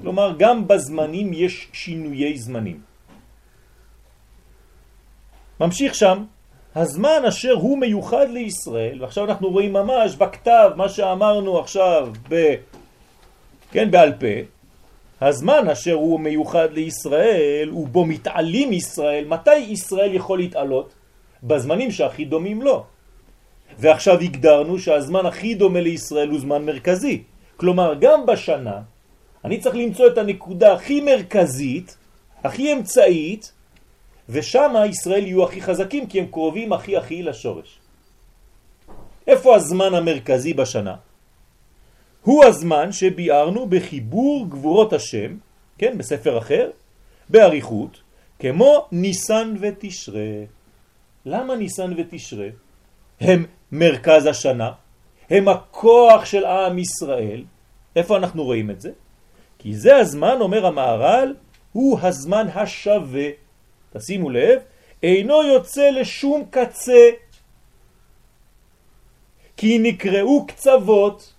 כלומר, 0.00 0.34
גם 0.38 0.68
בזמנים 0.68 1.32
יש 1.32 1.68
שינויי 1.72 2.38
זמנים. 2.38 2.80
ממשיך 5.60 5.94
שם, 5.94 6.24
הזמן 6.80 7.24
אשר 7.28 7.52
הוא 7.52 7.78
מיוחד 7.78 8.26
לישראל, 8.30 9.02
ועכשיו 9.02 9.24
אנחנו 9.24 9.50
רואים 9.50 9.72
ממש 9.72 10.16
בכתב 10.16 10.70
מה 10.76 10.88
שאמרנו 10.88 11.58
עכשיו 11.58 12.08
ב, 12.28 12.54
כן, 13.70 13.90
בעל 13.90 14.12
פה, 14.12 14.26
הזמן 15.20 15.68
אשר 15.68 15.92
הוא 15.92 16.20
מיוחד 16.20 16.72
לישראל 16.72 17.70
ובו 17.72 18.06
מתעלים 18.06 18.72
ישראל, 18.72 19.24
מתי 19.24 19.56
ישראל 19.56 20.14
יכול 20.14 20.38
להתעלות? 20.38 20.92
בזמנים 21.42 21.90
שהכי 21.90 22.24
דומים 22.24 22.62
לו. 22.62 22.84
ועכשיו 23.78 24.20
הגדרנו 24.20 24.78
שהזמן 24.78 25.26
הכי 25.26 25.54
דומה 25.54 25.80
לישראל 25.80 26.28
הוא 26.28 26.40
זמן 26.40 26.64
מרכזי. 26.64 27.22
כלומר, 27.56 27.94
גם 28.00 28.26
בשנה 28.26 28.80
אני 29.44 29.60
צריך 29.60 29.76
למצוא 29.76 30.06
את 30.06 30.18
הנקודה 30.18 30.72
הכי 30.72 31.00
מרכזית, 31.00 31.96
הכי 32.44 32.72
אמצעית, 32.72 33.52
ושם 34.30 34.74
ישראל 34.88 35.26
יהיו 35.26 35.44
הכי 35.44 35.62
חזקים 35.62 36.06
כי 36.06 36.20
הם 36.20 36.26
קרובים 36.26 36.72
הכי 36.72 36.96
הכי 36.96 37.22
לשורש. 37.22 37.78
איפה 39.26 39.56
הזמן 39.56 39.94
המרכזי 39.94 40.54
בשנה? 40.54 40.96
הוא 42.22 42.44
הזמן 42.44 42.92
שביארנו 42.92 43.66
בחיבור 43.66 44.46
גבורות 44.48 44.92
השם, 44.92 45.36
כן, 45.78 45.98
בספר 45.98 46.38
אחר, 46.38 46.70
בעריכות, 47.28 48.00
כמו 48.38 48.86
ניסן 48.92 49.54
ותשרה. 49.60 50.44
למה 51.26 51.56
ניסן 51.56 51.92
ותשרה? 51.96 52.48
הם 53.20 53.44
מרכז 53.72 54.26
השנה, 54.26 54.70
הם 55.30 55.48
הכוח 55.48 56.24
של 56.24 56.44
עם 56.44 56.78
ישראל. 56.78 57.44
איפה 57.96 58.16
אנחנו 58.16 58.44
רואים 58.44 58.70
את 58.70 58.80
זה? 58.80 58.90
כי 59.58 59.74
זה 59.74 59.96
הזמן, 59.96 60.36
אומר 60.40 60.66
המערל, 60.66 61.34
הוא 61.72 61.98
הזמן 62.02 62.46
השווה. 62.54 63.28
תשימו 63.92 64.30
לב, 64.30 64.60
אינו 65.02 65.42
יוצא 65.42 65.90
לשום 65.90 66.44
קצה, 66.50 67.10
כי 69.56 69.78
נקראו 69.78 70.46
קצוות 70.46 71.32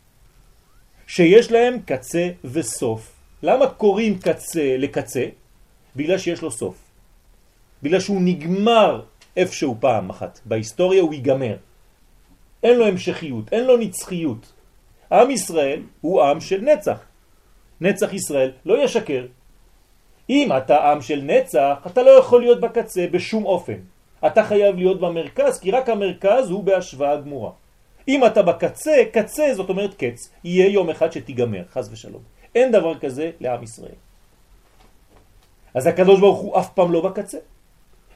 שיש 1.08 1.52
להם 1.52 1.80
קצה 1.86 2.30
וסוף. 2.44 3.14
למה 3.44 3.68
קוראים 3.68 4.20
קצה 4.20 4.76
לקצה? 4.78 5.26
בגלל 5.96 6.18
שיש 6.18 6.42
לו 6.42 6.52
סוף. 6.52 6.76
בגלל 7.84 8.00
שהוא 8.00 8.22
נגמר 8.22 9.02
איפשהו 9.38 9.76
פעם 9.80 10.10
אחת. 10.10 10.40
בהיסטוריה 10.46 11.02
הוא 11.02 11.14
ייגמר. 11.14 11.58
אין 12.64 12.78
לו 12.78 12.88
המשכיות, 12.88 13.54
אין 13.54 13.64
לו 13.64 13.78
נצחיות. 13.78 14.54
עם 15.12 15.32
ישראל 15.32 15.82
הוא 16.02 16.24
עם 16.24 16.42
של 16.42 16.62
נצח. 16.62 17.00
נצח 17.82 18.14
ישראל 18.14 18.52
לא 18.66 18.84
ישקר. 18.84 19.26
אם 20.30 20.50
אתה 20.58 20.92
עם 20.92 21.02
של 21.02 21.22
נצח, 21.24 21.78
אתה 21.88 22.04
לא 22.04 22.10
יכול 22.10 22.42
להיות 22.42 22.60
בקצה 22.60 23.06
בשום 23.12 23.46
אופן. 23.46 23.78
אתה 24.26 24.44
חייב 24.44 24.76
להיות 24.76 25.00
במרכז, 25.00 25.60
כי 25.60 25.72
רק 25.72 25.90
המרכז 25.90 26.50
הוא 26.50 26.64
בהשוואה 26.64 27.16
גמורה. 27.16 27.52
אם 28.08 28.26
אתה 28.26 28.42
בקצה, 28.42 29.04
קצה 29.14 29.54
זאת 29.54 29.70
אומרת 29.70 29.94
קץ, 29.94 30.30
יהיה 30.44 30.68
יום 30.70 30.90
אחד 30.90 31.12
שתיגמר, 31.12 31.64
חז 31.72 31.90
ושלום. 31.94 32.22
אין 32.56 32.72
דבר 32.72 33.00
כזה 33.00 33.32
לעם 33.40 33.64
ישראל. 33.64 34.00
אז 35.74 35.88
הקדוש 35.88 36.20
ברוך 36.20 36.40
הוא 36.40 36.60
אף 36.60 36.70
פעם 36.74 36.92
לא 36.92 37.02
בקצה. 37.10 37.38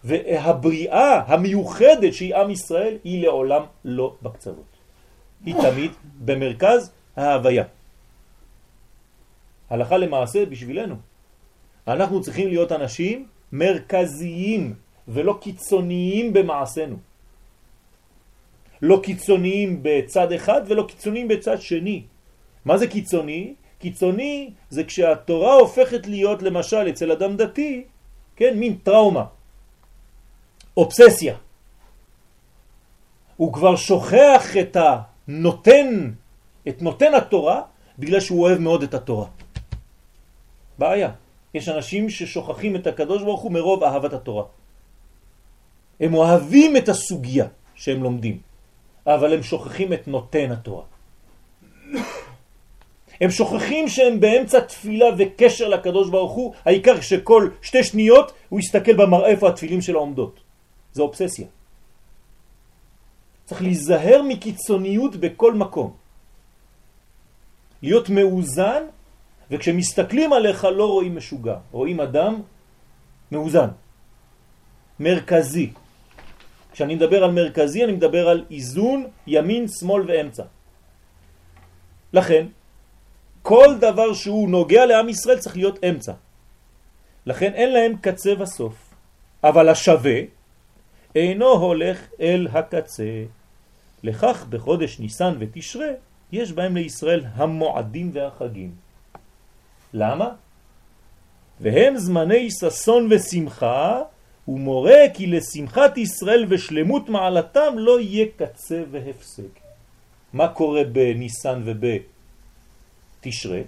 והבריאה 0.03 1.21
המיוחדת 1.27 2.13
שהיא 2.13 2.35
עם 2.35 2.49
ישראל 2.49 2.97
היא 3.03 3.23
לעולם 3.23 3.63
לא 3.85 4.15
בקצוות. 4.21 4.69
היא 5.45 5.55
תמיד 5.61 5.91
במרכז 6.25 6.91
ההוויה. 7.15 7.63
הלכה 9.69 9.97
למעשה 9.97 10.45
בשבילנו. 10.45 10.95
אנחנו 11.87 12.21
צריכים 12.21 12.47
להיות 12.47 12.71
אנשים 12.71 13.27
מרכזיים 13.51 14.73
ולא 15.07 15.37
קיצוניים 15.41 16.33
במעשינו. 16.33 16.97
לא 18.81 18.99
קיצוניים 19.03 19.79
בצד 19.81 20.31
אחד 20.31 20.61
ולא 20.67 20.85
קיצוניים 20.87 21.27
בצד 21.27 21.61
שני. 21.61 22.03
מה 22.65 22.77
זה 22.77 22.87
קיצוני? 22.87 23.53
קיצוני 23.79 24.51
זה 24.69 24.83
כשהתורה 24.83 25.53
הופכת 25.53 26.07
להיות 26.07 26.41
למשל 26.41 26.89
אצל 26.89 27.11
אדם 27.11 27.37
דתי, 27.37 27.83
כן, 28.35 28.57
מין 28.57 28.77
טראומה, 28.83 29.25
אובססיה. 30.77 31.35
הוא 33.37 33.53
כבר 33.53 33.75
שוכח 33.75 34.57
את 34.61 34.77
הנותן, 34.77 36.11
את 36.67 36.81
נותן 36.81 37.13
התורה, 37.13 37.61
בגלל 37.99 38.19
שהוא 38.19 38.41
אוהב 38.41 38.59
מאוד 38.59 38.83
את 38.83 38.93
התורה. 38.93 39.27
בעיה. 40.77 41.24
יש 41.55 41.69
אנשים 41.69 42.09
ששוכחים 42.09 42.75
את 42.75 42.87
הקדוש 42.87 43.23
ברוך 43.23 43.41
הוא 43.41 43.51
מרוב 43.51 43.83
אהבת 43.83 44.13
התורה. 44.13 44.43
הם 45.99 46.13
אוהבים 46.13 46.77
את 46.77 46.89
הסוגיה 46.89 47.47
שהם 47.75 48.03
לומדים, 48.03 48.39
אבל 49.07 49.33
הם 49.33 49.43
שוכחים 49.43 49.93
את 49.93 50.07
נותן 50.07 50.51
התורה. 50.51 50.83
הם 53.21 53.31
שוכחים 53.31 53.87
שהם 53.87 54.19
באמצע 54.19 54.59
תפילה 54.59 55.05
וקשר 55.17 55.67
לקדוש 55.67 56.09
ברוך 56.09 56.31
הוא, 56.31 56.53
העיקר 56.65 57.01
שכל 57.01 57.49
שתי 57.61 57.83
שניות 57.83 58.31
הוא 58.49 58.59
יסתכל 58.59 58.93
במראה 58.93 59.27
איפה 59.27 59.49
התפילים 59.49 59.81
שלו 59.81 59.99
עומדות. 59.99 60.39
זה 60.93 61.01
אובססיה. 61.01 61.47
צריך 63.45 63.61
להיזהר 63.61 64.21
מקיצוניות 64.27 65.15
בכל 65.15 65.53
מקום. 65.53 65.95
להיות 67.81 68.09
מאוזן, 68.09 68.83
וכשמסתכלים 69.51 70.33
עליך 70.33 70.63
לא 70.63 70.85
רואים 70.85 71.15
משוגע, 71.15 71.57
רואים 71.71 71.99
אדם 71.99 72.41
מאוזן, 73.31 73.69
מרכזי. 74.99 75.71
כשאני 76.71 76.95
מדבר 76.95 77.23
על 77.23 77.31
מרכזי 77.31 77.83
אני 77.83 77.91
מדבר 77.91 78.29
על 78.29 78.45
איזון 78.51 79.07
ימין, 79.27 79.67
שמאל 79.67 80.03
ואמצע. 80.07 80.43
לכן, 82.13 82.45
כל 83.41 83.75
דבר 83.79 84.13
שהוא 84.13 84.49
נוגע 84.49 84.85
לעם 84.85 85.09
ישראל 85.09 85.39
צריך 85.39 85.55
להיות 85.55 85.83
אמצע. 85.83 86.13
לכן 87.25 87.53
אין 87.53 87.73
להם 87.73 87.93
קצה 88.01 88.33
וסוף. 88.39 88.85
אבל 89.43 89.69
השווה 89.69 90.19
אינו 91.15 91.49
הולך 91.49 92.07
אל 92.19 92.47
הקצה. 92.51 93.23
לכך 94.03 94.45
בחודש 94.49 94.99
ניסן 94.99 95.33
ותשרה 95.39 95.87
יש 96.31 96.51
בהם 96.51 96.75
לישראל 96.75 97.23
המועדים 97.33 98.11
והחגים. 98.13 98.84
למה? 99.95 100.29
והם 101.59 101.97
זמני 101.97 102.51
ששון 102.51 103.07
ושמחה, 103.11 104.01
ומורה 104.47 104.99
כי 105.13 105.27
לשמחת 105.27 105.97
ישראל 105.97 106.45
ושלמות 106.49 107.09
מעלתם 107.09 107.73
לא 107.75 107.99
יהיה 107.99 108.25
קצה 108.37 108.83
והפסק. 108.91 109.59
מה 110.33 110.47
קורה 110.47 110.83
בניסן 110.83 111.61
ובתשרה? 111.65 113.61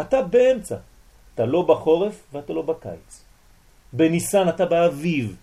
אתה 0.00 0.22
באמצע. 0.22 0.76
אתה 1.34 1.46
לא 1.46 1.62
בחורף 1.62 2.22
ואתה 2.32 2.52
לא 2.52 2.62
בקיץ. 2.62 3.24
בניסן 3.92 4.48
אתה 4.48 4.66
באביב. 4.66 5.36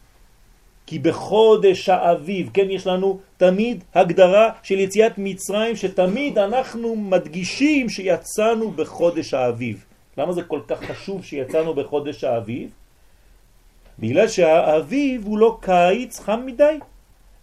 כי 0.85 0.99
בחודש 0.99 1.89
האביב, 1.89 2.49
כן, 2.53 2.69
יש 2.69 2.87
לנו 2.87 3.19
תמיד 3.37 3.83
הגדרה 3.93 4.49
של 4.63 4.79
יציאת 4.79 5.11
מצרים, 5.17 5.75
שתמיד 5.75 6.37
אנחנו 6.37 6.95
מדגישים 6.95 7.89
שיצאנו 7.89 8.71
בחודש 8.71 9.33
האביב. 9.33 9.85
למה 10.17 10.33
זה 10.33 10.43
כל 10.43 10.59
כך 10.67 10.83
חשוב 10.83 11.23
שיצאנו 11.23 11.73
בחודש 11.73 12.23
האביב? 12.23 12.69
בגלל 13.99 14.27
שהאביב 14.27 15.25
הוא 15.25 15.37
לא 15.37 15.57
קיץ 15.61 16.19
חם 16.19 16.45
מדי, 16.45 16.79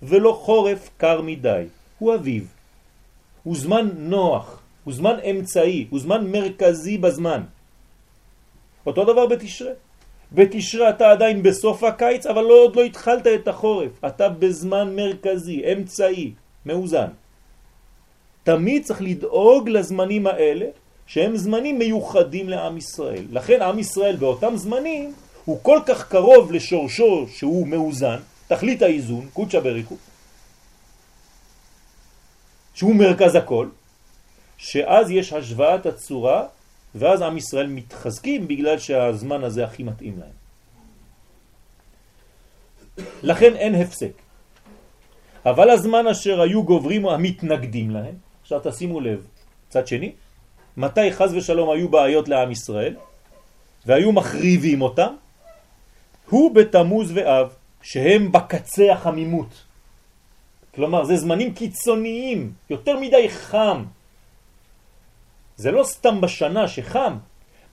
ולא 0.03 0.33
חורף 0.33 0.91
קר 0.97 1.21
מדי, 1.21 1.65
הוא 1.99 2.15
אביב. 2.15 2.55
הוא 3.43 3.57
זמן 3.57 3.89
נוח, 3.97 4.63
הוא 4.85 4.95
זמן 4.95 5.17
אמצעי, 5.31 5.87
הוא 5.91 6.01
זמן 6.01 6.27
מרכזי 6.31 6.99
בזמן. 6.99 7.43
אותו 8.87 9.05
דבר 9.05 9.27
בתשרה. 9.27 9.73
בתשרה 10.35 10.91
אתה 10.91 11.11
עדיין 11.11 11.43
בסוף 11.43 11.83
הקיץ, 11.83 12.27
אבל 12.27 12.43
לא, 12.43 12.55
עוד 12.65 12.77
לא 12.77 12.83
התחלת 12.83 13.27
את 13.27 13.49
החורף. 13.49 14.05
אתה 14.07 14.29
בזמן 14.29 14.97
מרכזי, 14.97 15.63
אמצעי, 15.73 16.33
מאוזן. 16.67 17.09
תמיד 18.43 18.85
צריך 18.85 19.03
לדאוג 19.03 19.69
לזמנים 19.69 20.27
האלה, 20.27 20.67
שהם 21.07 21.37
זמנים 21.37 21.79
מיוחדים 21.79 22.49
לעם 22.49 22.77
ישראל. 22.77 23.25
לכן 23.31 23.63
עם 23.63 23.79
ישראל 23.79 24.17
באותם 24.17 24.57
זמנים 24.57 25.15
הוא 25.45 25.59
כל 25.63 25.79
כך 25.87 26.09
קרוב 26.09 26.53
לשורשו 26.53 27.27
שהוא 27.29 27.69
מאוזן, 27.69 28.19
תכלית 28.49 28.83
האיזון, 28.83 29.29
קודשא 29.33 29.61
בריחו, 29.61 29.97
שהוא 32.75 32.95
מרכז 32.95 33.35
הכל, 33.35 33.69
שאז 34.59 35.11
יש 35.11 35.33
השוואת 35.33 35.87
הצורה, 35.87 36.47
ואז 36.95 37.23
עם 37.23 37.37
ישראל 37.37 37.67
מתחזקים 37.67 38.49
בגלל 38.49 38.79
שהזמן 38.79 39.45
הזה 39.45 39.65
הכי 39.65 39.83
מתאים 39.83 40.21
להם. 40.21 40.37
לכן 43.23 43.57
אין 43.57 43.75
הפסק. 43.75 44.13
אבל 45.47 45.71
הזמן 45.71 46.07
אשר 46.07 46.41
היו 46.41 46.63
גוברים 46.63 47.07
המתנגדים 47.07 47.91
להם, 47.91 48.15
עכשיו 48.43 48.61
תשימו 48.63 49.01
לב, 49.01 49.27
צד 49.69 49.87
שני, 49.87 50.13
מתי 50.77 51.13
חז 51.13 51.35
ושלום 51.35 51.71
היו 51.71 51.89
בעיות 51.89 52.29
לעם 52.29 52.51
ישראל, 52.51 52.95
והיו 53.87 54.13
מחריבים 54.13 54.83
אותם, 54.83 55.15
הוא 56.29 56.55
בתמוז 56.55 57.13
ואב, 57.15 57.49
שהם 57.83 58.33
בקצה 58.33 58.93
החמימות. 58.93 59.65
כלומר, 60.75 61.05
זה 61.05 61.17
זמנים 61.17 61.55
קיצוניים, 61.55 62.53
יותר 62.71 62.97
מדי 63.01 63.29
חם. 63.29 63.85
זה 65.57 65.71
לא 65.71 65.85
סתם 65.85 66.21
בשנה 66.21 66.69
שחם, 66.69 67.17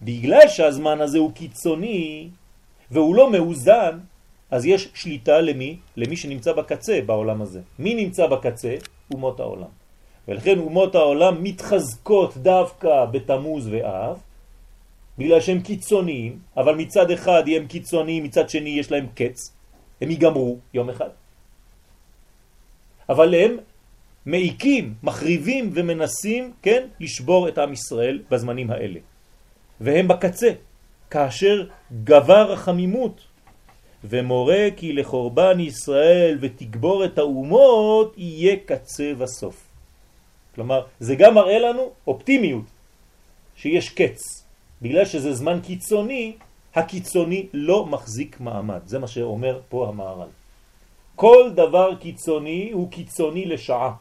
בגלל 0.02 0.48
שהזמן 0.48 1.02
הזה 1.02 1.18
הוא 1.18 1.32
קיצוני 1.32 2.30
והוא 2.92 3.15
לא 3.15 3.32
מאוזן, 3.32 4.00
אז 4.52 4.65
יש 4.65 4.89
שליטה 4.94 5.42
למי? 5.42 5.78
למי 5.98 6.18
שנמצא 6.18 6.54
בקצה 6.54 7.00
בעולם 7.06 7.42
הזה. 7.42 7.62
מי 7.80 7.96
נמצא 7.96 8.28
בקצה? 8.28 8.76
אומות 9.13 9.39
העולם. 9.39 9.72
ולכן 10.28 10.60
אומות 10.60 10.96
העולם 10.96 11.44
מתחזקות 11.44 12.38
דווקא 12.38 13.06
בתמוז 13.06 13.68
ואב, 13.72 14.18
בגלל 15.18 15.42
שהם 15.42 15.62
קיצוניים, 15.62 16.39
אבל 16.58 16.76
מצד 16.76 17.12
אחד 17.12 17.44
הם 17.56 17.68
קיצוניים, 17.68 18.24
מצד 18.24 18.50
שני 18.50 18.70
יש 18.70 18.92
להם 18.92 19.08
קץ, 19.15 19.54
הם 20.02 20.10
ייגמרו 20.12 20.58
יום 20.74 20.89
אחד. 20.89 21.10
אבל 23.10 23.36
הם 23.36 23.58
מעיקים, 24.25 24.93
מחריבים 25.03 25.69
ומנסים, 25.73 26.53
כן, 26.62 26.88
לשבור 26.99 27.47
את 27.47 27.58
עם 27.58 27.73
ישראל 27.73 28.21
בזמנים 28.32 28.71
האלה. 28.71 28.99
והם 29.82 30.08
בקצה, 30.08 30.49
כאשר 31.10 31.67
גבר 32.03 32.51
החמימות, 32.51 33.21
ומורה 34.03 34.67
כי 34.75 34.93
לחורבן 34.93 35.60
ישראל 35.60 36.38
ותגבור 36.41 37.05
את 37.05 37.17
האומות 37.17 38.13
יהיה 38.17 38.55
קצה 38.65 39.12
וסוף. 39.17 39.67
כלומר, 40.55 40.86
זה 40.99 41.15
גם 41.15 41.34
מראה 41.34 41.60
לנו 41.60 41.89
אופטימיות, 42.08 42.65
שיש 43.55 43.89
קץ. 43.89 44.43
בגלל 44.82 45.05
שזה 45.05 45.34
זמן 45.34 45.60
קיצוני, 45.63 46.34
הקיצוני 46.75 47.47
לא 47.53 47.86
מחזיק 47.86 48.39
מעמד. 48.39 48.79
זה 48.86 48.99
מה 48.99 49.08
שאומר 49.08 49.60
פה 49.69 49.88
המערל. 49.88 50.27
כל 51.15 51.51
דבר 51.55 51.95
קיצוני 51.95 52.71
הוא 52.73 52.91
קיצוני 52.91 53.45
לשעה. 53.45 53.91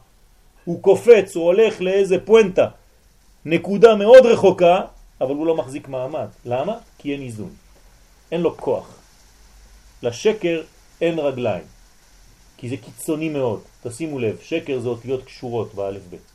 הוא 0.69 0.81
קופץ, 0.81 1.35
הוא 1.35 1.45
הולך 1.45 1.81
לאיזה 1.81 2.25
פואנטה, 2.25 2.67
נקודה 3.45 3.95
מאוד 3.95 4.25
רחוקה, 4.25 4.81
אבל 5.21 5.35
הוא 5.35 5.47
לא 5.47 5.55
מחזיק 5.55 5.87
מעמד. 5.87 6.27
למה? 6.45 6.77
כי 6.97 7.13
אין 7.13 7.21
איזון. 7.21 7.53
אין 8.31 8.41
לו 8.41 8.57
כוח. 8.57 8.99
לשקר 10.03 10.61
אין 11.01 11.19
רגליים, 11.19 11.63
כי 12.57 12.69
זה 12.69 12.77
קיצוני 12.77 13.29
מאוד. 13.29 13.61
תשימו 13.83 14.19
לב, 14.19 14.37
שקר 14.41 14.79
זה 14.79 14.87
אותיות 14.87 15.23
קשורות 15.25 15.73
באלף 15.73 16.01
בית. 16.09 16.27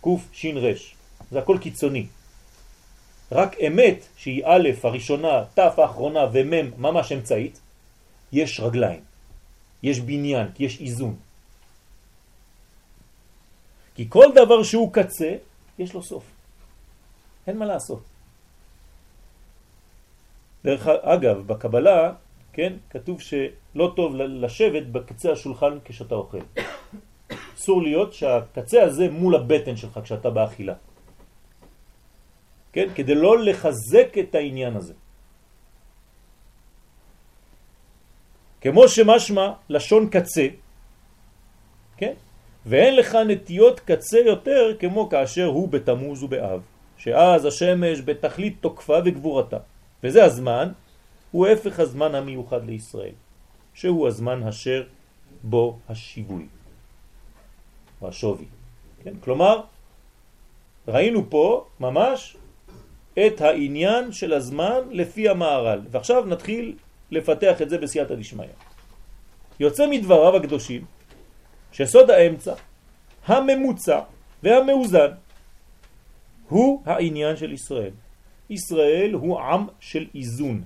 קוף 0.00 0.20
שין 0.32 0.56
רש, 0.56 0.94
זה 1.30 1.38
הכל 1.38 1.58
קיצוני. 1.60 2.06
רק 3.32 3.56
אמת 3.66 4.06
שהיא 4.16 4.42
א' 4.44 4.68
הראשונה, 4.82 5.44
ת' 5.54 5.58
האחרונה 5.58 6.26
ומ' 6.32 6.70
ממש 6.78 7.12
אמצעית, 7.12 7.60
יש 8.32 8.60
רגליים, 8.60 9.00
יש 9.82 10.00
בניין, 10.00 10.46
יש 10.58 10.80
איזון. 10.80 11.25
כי 13.96 14.04
כל 14.08 14.26
דבר 14.34 14.62
שהוא 14.62 14.92
קצה, 14.92 15.32
יש 15.78 15.94
לו 15.94 16.02
סוף. 16.02 16.24
אין 17.46 17.56
מה 17.58 17.64
לעשות. 17.64 18.02
דרך 20.64 20.86
אגב, 20.86 21.46
בקבלה, 21.46 22.12
כן, 22.52 22.72
כתוב 22.90 23.20
שלא 23.20 23.92
טוב 23.96 24.14
לשבת 24.16 24.86
בקצה 24.86 25.32
השולחן 25.32 25.78
כשאתה 25.84 26.14
אוכל. 26.14 26.38
אסור 27.56 27.82
להיות 27.82 28.12
שהקצה 28.12 28.82
הזה 28.82 29.10
מול 29.10 29.34
הבטן 29.34 29.76
שלך 29.76 30.00
כשאתה 30.04 30.30
באכילה. 30.30 30.74
כן? 32.72 32.88
כדי 32.94 33.14
לא 33.14 33.38
לחזק 33.44 34.18
את 34.20 34.34
העניין 34.34 34.76
הזה. 34.76 34.94
כמו 38.60 38.88
שמשמע 38.88 39.52
לשון 39.68 40.08
קצה, 40.10 40.46
כן? 41.96 42.14
ואין 42.66 42.96
לך 42.96 43.14
נטיות 43.14 43.80
קצה 43.80 44.18
יותר 44.18 44.72
כמו 44.78 45.08
כאשר 45.08 45.44
הוא 45.44 45.68
בתמוז 45.68 46.22
ובאב, 46.22 46.60
שאז 46.98 47.44
השמש 47.44 48.00
בתכלית 48.04 48.56
תוקפה 48.60 48.98
וגבורתה, 49.04 49.58
וזה 50.04 50.24
הזמן, 50.24 50.72
הוא 51.30 51.46
הפך 51.46 51.80
הזמן 51.80 52.14
המיוחד 52.14 52.66
לישראל, 52.66 53.14
שהוא 53.74 54.08
הזמן 54.08 54.42
אשר 54.42 54.82
בו 55.42 55.78
השיווי. 55.88 56.46
השווי. 58.02 58.44
כן? 59.04 59.14
כלומר, 59.20 59.60
ראינו 60.88 61.30
פה 61.30 61.64
ממש 61.80 62.36
את 63.26 63.40
העניין 63.40 64.12
של 64.12 64.32
הזמן 64.32 64.80
לפי 64.90 65.28
המערל. 65.28 65.80
ועכשיו 65.90 66.24
נתחיל 66.26 66.76
לפתח 67.10 67.62
את 67.62 67.70
זה 67.70 67.78
בסייעתא 67.78 68.14
דשמיא. 68.14 68.46
יוצא 69.60 69.86
מדבריו 69.90 70.36
הקדושים 70.36 70.84
שסוד 71.72 72.10
האמצע, 72.10 72.54
הממוצע 73.26 74.00
והמאוזן 74.42 75.10
הוא 76.48 76.82
העניין 76.86 77.36
של 77.36 77.52
ישראל. 77.52 77.90
ישראל 78.50 79.12
הוא 79.12 79.40
עם 79.40 79.66
של 79.80 80.06
איזון, 80.14 80.64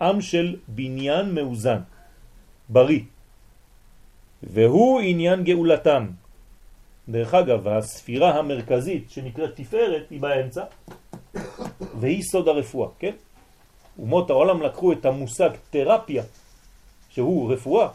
עם 0.00 0.20
של 0.20 0.56
בניין 0.68 1.34
מאוזן, 1.34 1.78
בריא, 2.68 3.00
והוא 4.42 5.00
עניין 5.00 5.44
גאולתם, 5.44 6.06
דרך 7.08 7.34
אגב, 7.34 7.68
הספירה 7.68 8.38
המרכזית 8.38 9.10
שנקראת 9.10 9.50
תפארת 9.56 10.10
היא 10.10 10.20
באמצע, 10.20 10.64
והיא 12.00 12.22
סוד 12.22 12.48
הרפואה, 12.48 12.88
כן? 12.98 13.14
אומות 13.98 14.30
העולם 14.30 14.62
לקחו 14.62 14.92
את 14.92 15.04
המושג 15.06 15.50
תרפיה, 15.70 16.22
שהוא 17.10 17.52
רפואה, 17.52 17.88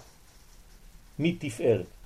מתפארת. 1.19 1.96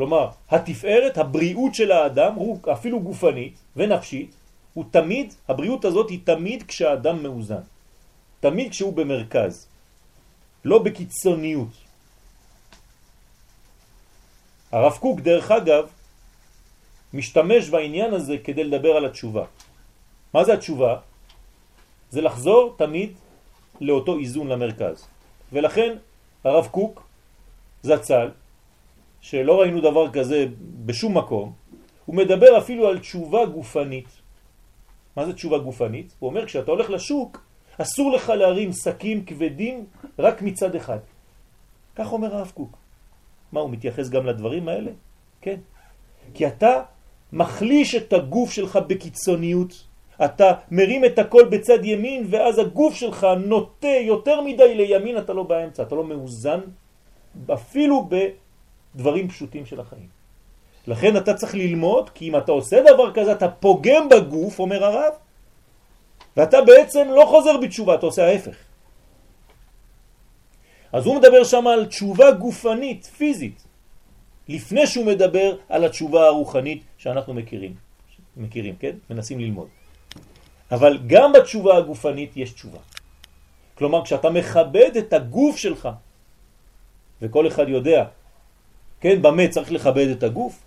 כלומר, 0.00 0.30
התפארת, 0.48 1.18
הבריאות 1.18 1.74
של 1.74 1.92
האדם, 1.92 2.34
הוא 2.34 2.58
אפילו 2.72 3.00
גופנית 3.00 3.54
ונפשית, 3.76 4.30
הוא 4.74 4.84
תמיד, 4.90 5.34
הבריאות 5.48 5.84
הזאת 5.84 6.10
היא 6.10 6.20
תמיד 6.24 6.62
כשהאדם 6.62 7.22
מאוזן. 7.22 7.60
תמיד 8.40 8.70
כשהוא 8.70 8.92
במרכז, 8.96 9.68
לא 10.64 10.78
בקיצוניות. 10.78 11.68
הרב 14.72 14.96
קוק, 14.96 15.20
דרך 15.20 15.50
אגב, 15.50 15.84
משתמש 17.12 17.68
בעניין 17.68 18.14
הזה 18.16 18.40
כדי 18.40 18.64
לדבר 18.64 18.96
על 18.96 19.04
התשובה. 19.04 19.44
מה 20.32 20.44
זה 20.44 20.52
התשובה? 20.56 21.04
זה 22.10 22.20
לחזור 22.24 22.74
תמיד 22.80 23.12
לאותו 23.80 24.16
איזון 24.18 24.48
למרכז. 24.48 25.04
ולכן 25.52 25.96
הרב 26.44 26.66
קוק 26.72 27.02
זצ"ל, 27.82 28.39
שלא 29.20 29.60
ראינו 29.60 29.80
דבר 29.80 30.10
כזה 30.10 30.46
בשום 30.84 31.18
מקום, 31.18 31.52
הוא 32.06 32.16
מדבר 32.16 32.58
אפילו 32.58 32.88
על 32.88 32.98
תשובה 32.98 33.46
גופנית. 33.46 34.08
מה 35.16 35.26
זה 35.26 35.32
תשובה 35.32 35.58
גופנית? 35.58 36.14
הוא 36.18 36.30
אומר 36.30 36.46
כשאתה 36.46 36.70
הולך 36.70 36.90
לשוק 36.90 37.42
אסור 37.78 38.12
לך 38.12 38.28
להרים 38.28 38.72
שקים 38.72 39.24
כבדים 39.24 39.84
רק 40.18 40.42
מצד 40.42 40.74
אחד. 40.74 40.98
כך 41.96 42.12
אומר 42.12 42.36
הרב 42.36 42.52
קוק. 42.54 42.76
מה, 43.52 43.60
הוא 43.60 43.70
מתייחס 43.70 44.08
גם 44.08 44.26
לדברים 44.26 44.68
האלה? 44.68 44.90
כן. 45.40 45.60
כי 46.34 46.46
אתה 46.46 46.82
מחליש 47.32 47.94
את 47.94 48.12
הגוף 48.12 48.50
שלך 48.52 48.78
בקיצוניות. 48.86 49.84
אתה 50.24 50.52
מרים 50.70 51.04
את 51.04 51.18
הכל 51.18 51.44
בצד 51.50 51.84
ימין 51.84 52.26
ואז 52.30 52.58
הגוף 52.58 52.94
שלך 52.94 53.26
נוטה 53.46 53.96
יותר 54.04 54.40
מדי 54.40 54.74
לימין, 54.74 55.18
אתה 55.18 55.32
לא 55.32 55.42
באמצע, 55.42 55.82
אתה 55.82 55.94
לא 55.94 56.04
מאוזן 56.04 56.60
אפילו 57.52 58.08
בדברים 58.94 59.28
פשוטים 59.28 59.66
של 59.66 59.80
החיים. 59.80 60.08
לכן 60.86 61.16
אתה 61.16 61.34
צריך 61.34 61.54
ללמוד, 61.54 62.10
כי 62.10 62.28
אם 62.28 62.36
אתה 62.36 62.52
עושה 62.52 62.76
דבר 62.94 63.12
כזה, 63.14 63.32
אתה 63.32 63.48
פוגם 63.48 64.08
בגוף, 64.08 64.58
אומר 64.58 64.84
הרב, 64.84 65.12
ואתה 66.36 66.58
בעצם 66.62 67.08
לא 67.08 67.24
חוזר 67.28 67.56
בתשובה, 67.56 67.94
אתה 67.94 68.06
עושה 68.06 68.26
ההפך. 68.26 68.56
אז 70.92 71.06
הוא 71.06 71.16
מדבר 71.16 71.44
שם 71.44 71.66
על 71.66 71.86
תשובה 71.86 72.32
גופנית, 72.32 73.04
פיזית. 73.04 73.62
לפני 74.48 74.86
שהוא 74.86 75.06
מדבר 75.06 75.56
על 75.68 75.84
התשובה 75.84 76.26
הרוחנית 76.26 76.82
שאנחנו 76.98 77.34
מכירים, 77.34 77.74
מכירים, 78.36 78.76
כן? 78.76 78.96
מנסים 79.10 79.40
ללמוד. 79.40 79.68
אבל 80.70 80.98
גם 81.06 81.32
בתשובה 81.32 81.76
הגופנית 81.76 82.36
יש 82.36 82.52
תשובה. 82.52 82.78
כלומר, 83.74 84.04
כשאתה 84.04 84.30
מכבד 84.30 84.96
את 84.98 85.12
הגוף 85.12 85.56
שלך, 85.56 85.88
וכל 87.22 87.46
אחד 87.46 87.68
יודע, 87.68 88.04
כן, 89.00 89.22
במה 89.22 89.48
צריך 89.48 89.72
לכבד 89.72 90.08
את 90.08 90.22
הגוף? 90.22 90.62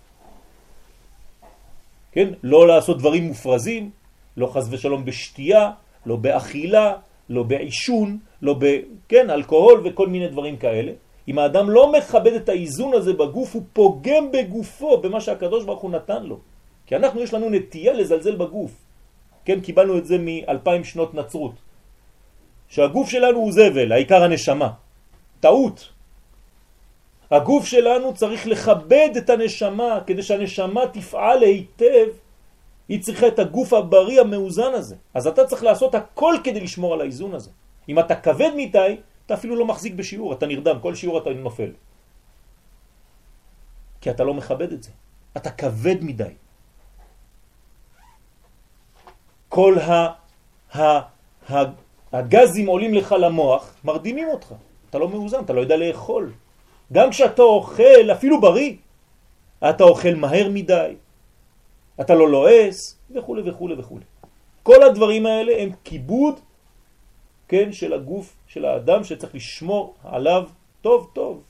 כן? 2.12 2.28
לא 2.42 2.68
לעשות 2.68 2.98
דברים 2.98 3.24
מופרזים, 3.24 3.90
לא 4.36 4.46
חז 4.46 4.68
ושלום 4.74 5.04
בשתייה, 5.04 5.70
לא 6.06 6.16
באכילה, 6.16 6.92
לא 7.30 7.42
בעישון, 7.42 8.18
לא 8.42 8.54
ב... 8.58 8.64
כן, 9.08 9.30
אלכוהול 9.30 9.80
וכל 9.84 10.08
מיני 10.08 10.28
דברים 10.28 10.56
כאלה. 10.56 10.92
אם 11.28 11.38
האדם 11.38 11.70
לא 11.70 11.92
מכבד 11.92 12.32
את 12.32 12.48
האיזון 12.48 12.94
הזה 12.94 13.12
בגוף, 13.12 13.54
הוא 13.54 13.62
פוגם 13.72 14.32
בגופו, 14.32 15.00
במה 15.00 15.20
שהקדוש 15.20 15.64
ברוך 15.64 15.80
הוא 15.80 15.90
נתן 15.90 16.22
לו. 16.22 16.38
כי 16.86 16.96
אנחנו 16.96 17.20
יש 17.20 17.34
לנו 17.34 17.50
נטייה 17.50 17.92
לזלזל 17.92 18.36
בגוף. 18.36 18.72
כן, 19.44 19.60
קיבלנו 19.60 19.98
את 19.98 20.06
זה 20.06 20.18
מאלפיים 20.18 20.84
שנות 20.84 21.14
נצרות. 21.14 21.54
שהגוף 22.68 23.10
שלנו 23.10 23.38
הוא 23.38 23.52
זבל, 23.52 23.92
העיקר 23.92 24.22
הנשמה. 24.22 24.70
טעות. 25.40 25.93
הגוף 27.30 27.66
שלנו 27.66 28.14
צריך 28.14 28.46
לכבד 28.46 29.08
את 29.16 29.30
הנשמה, 29.30 30.00
כדי 30.06 30.22
שהנשמה 30.22 30.80
תפעל 30.92 31.42
היטב, 31.42 32.06
היא 32.88 33.02
צריכה 33.02 33.28
את 33.28 33.38
הגוף 33.38 33.72
הבריא 33.72 34.20
המאוזן 34.20 34.72
הזה. 34.74 34.96
אז 35.14 35.26
אתה 35.26 35.46
צריך 35.46 35.62
לעשות 35.62 35.94
הכל 35.94 36.34
כדי 36.44 36.60
לשמור 36.60 36.94
על 36.94 37.00
האיזון 37.00 37.34
הזה. 37.34 37.50
אם 37.88 37.98
אתה 37.98 38.14
כבד 38.16 38.50
מדי, 38.56 38.96
אתה 39.26 39.34
אפילו 39.34 39.56
לא 39.56 39.64
מחזיק 39.66 39.94
בשיעור, 39.94 40.32
אתה 40.32 40.46
נרדם, 40.46 40.78
כל 40.80 40.94
שיעור 40.94 41.18
אתה 41.18 41.30
נופל. 41.30 41.70
כי 44.00 44.10
אתה 44.10 44.24
לא 44.24 44.34
מכבד 44.34 44.72
את 44.72 44.82
זה. 44.82 44.90
אתה 45.36 45.50
כבד 45.50 45.96
מדי. 46.00 46.34
כל 49.48 49.78
ה, 49.78 50.12
ה, 50.74 50.82
ה, 51.50 51.56
הגזים 52.12 52.66
עולים 52.66 52.94
לך 52.94 53.14
למוח, 53.18 53.74
מרדימים 53.84 54.28
אותך. 54.28 54.54
אתה 54.90 54.98
לא 54.98 55.08
מאוזן, 55.08 55.44
אתה 55.44 55.52
לא 55.52 55.60
יודע 55.60 55.76
לאכול. 55.76 56.32
גם 56.94 57.10
כשאתה 57.10 57.42
אוכל, 57.42 58.12
אפילו 58.12 58.40
בריא, 58.40 58.74
אתה 59.68 59.84
אוכל 59.84 60.14
מהר 60.14 60.48
מדי, 60.48 60.94
אתה 62.00 62.14
לא 62.14 62.28
לועס, 62.30 62.98
וכו' 63.10 63.36
וכו' 63.44 63.68
וכו'. 63.78 63.98
כל 64.62 64.82
הדברים 64.82 65.26
האלה 65.26 65.62
הם 65.62 65.70
כיבוד, 65.84 66.40
כן, 67.48 67.72
של 67.72 67.92
הגוף 67.92 68.36
של 68.46 68.64
האדם 68.64 69.04
שצריך 69.04 69.34
לשמור 69.34 69.94
עליו 70.04 70.44
טוב 70.80 71.10
טוב. 71.12 71.42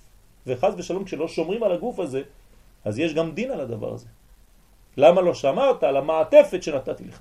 וחז 0.47 0.75
ושלום 0.77 1.05
כשלא 1.05 1.29
שומרים 1.29 1.63
על 1.63 1.73
הגוף 1.73 1.99
הזה, 1.99 2.23
אז 2.85 2.99
יש 2.99 3.15
גם 3.15 3.33
דין 3.33 3.51
על 3.51 3.61
הדבר 3.61 3.95
הזה. 3.95 4.09
למה 4.97 5.21
לא 5.21 5.35
שמרת 5.35 5.83
על 5.83 5.97
המעטפת 5.97 6.63
שנתתי 6.63 7.05
לך? 7.05 7.21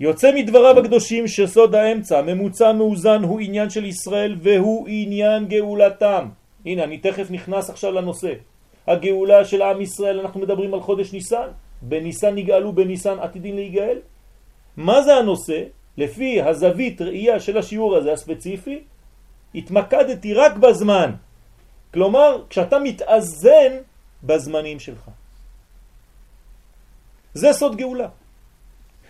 יוצא 0.00 0.32
מדבריו 0.34 0.78
הקדושים 0.78 1.28
שסוד 1.28 1.74
האמצע, 1.74 2.22
ממוצע 2.22 2.72
מאוזן, 2.72 3.22
הוא 3.22 3.40
עניין 3.40 3.70
של 3.70 3.84
ישראל 3.84 4.36
והוא 4.42 4.86
עניין 4.88 5.46
גאולתם. 5.48 6.28
הנה, 6.66 6.84
אני 6.84 6.98
תכף 6.98 7.30
נכנס 7.30 7.70
עכשיו 7.70 7.92
לנושא. 7.92 8.32
הגאולה 8.86 9.44
של 9.44 9.62
עם 9.62 9.80
ישראל, 9.80 10.20
אנחנו 10.20 10.40
מדברים 10.40 10.74
על 10.74 10.80
חודש 10.80 11.12
ניסן. 11.12 11.48
בניסן 11.82 12.34
נגאלו, 12.34 12.72
בניסן 12.72 13.18
עתידים 13.18 13.54
להיגאל. 13.54 13.98
מה 14.76 15.02
זה 15.02 15.14
הנושא? 15.14 15.62
לפי 15.96 16.42
הזווית 16.42 17.02
ראייה 17.02 17.40
של 17.40 17.58
השיעור 17.58 17.96
הזה 17.96 18.12
הספציפי, 18.12 18.82
התמקדתי 19.54 20.34
רק 20.34 20.56
בזמן. 20.56 21.10
כלומר, 21.94 22.42
כשאתה 22.50 22.78
מתאזן 22.78 23.72
בזמנים 24.22 24.78
שלך. 24.80 25.10
זה 27.34 27.52
סוד 27.52 27.76
גאולה. 27.76 28.08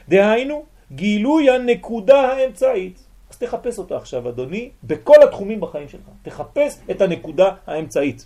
דהיינו, 0.09 0.64
גילוי 0.92 1.51
הנקודה 1.51 2.20
האמצעית. 2.20 3.05
אז 3.31 3.38
תחפש 3.38 3.79
אותה 3.79 3.96
עכשיו, 3.96 4.29
אדוני, 4.29 4.70
בכל 4.85 5.22
התחומים 5.22 5.61
בחיים 5.61 5.88
שלך. 5.88 6.03
תחפש 6.22 6.79
את 6.90 7.01
הנקודה 7.01 7.51
האמצעית. 7.66 8.24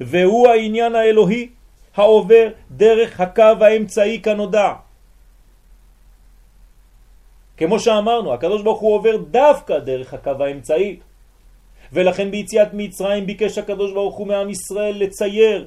והוא 0.00 0.48
העניין 0.48 0.94
האלוהי 0.94 1.48
העובר 1.94 2.48
דרך 2.70 3.20
הקו 3.20 3.56
האמצעי 3.60 4.20
כנודע. 4.22 4.72
כמו 7.56 7.80
שאמרנו, 7.80 8.34
הקדוש 8.34 8.62
ברוך 8.62 8.80
הוא 8.80 8.94
עובר 8.94 9.16
דווקא 9.16 9.78
דרך 9.78 10.14
הקו 10.14 10.44
האמצעי. 10.44 10.98
ולכן 11.92 12.30
ביציאת 12.30 12.68
מצרים 12.72 13.26
ביקש 13.26 13.58
הקדוש 13.58 13.92
ברוך 13.92 14.16
הוא 14.16 14.26
מעם 14.26 14.50
ישראל 14.50 14.96
לצייר 14.98 15.66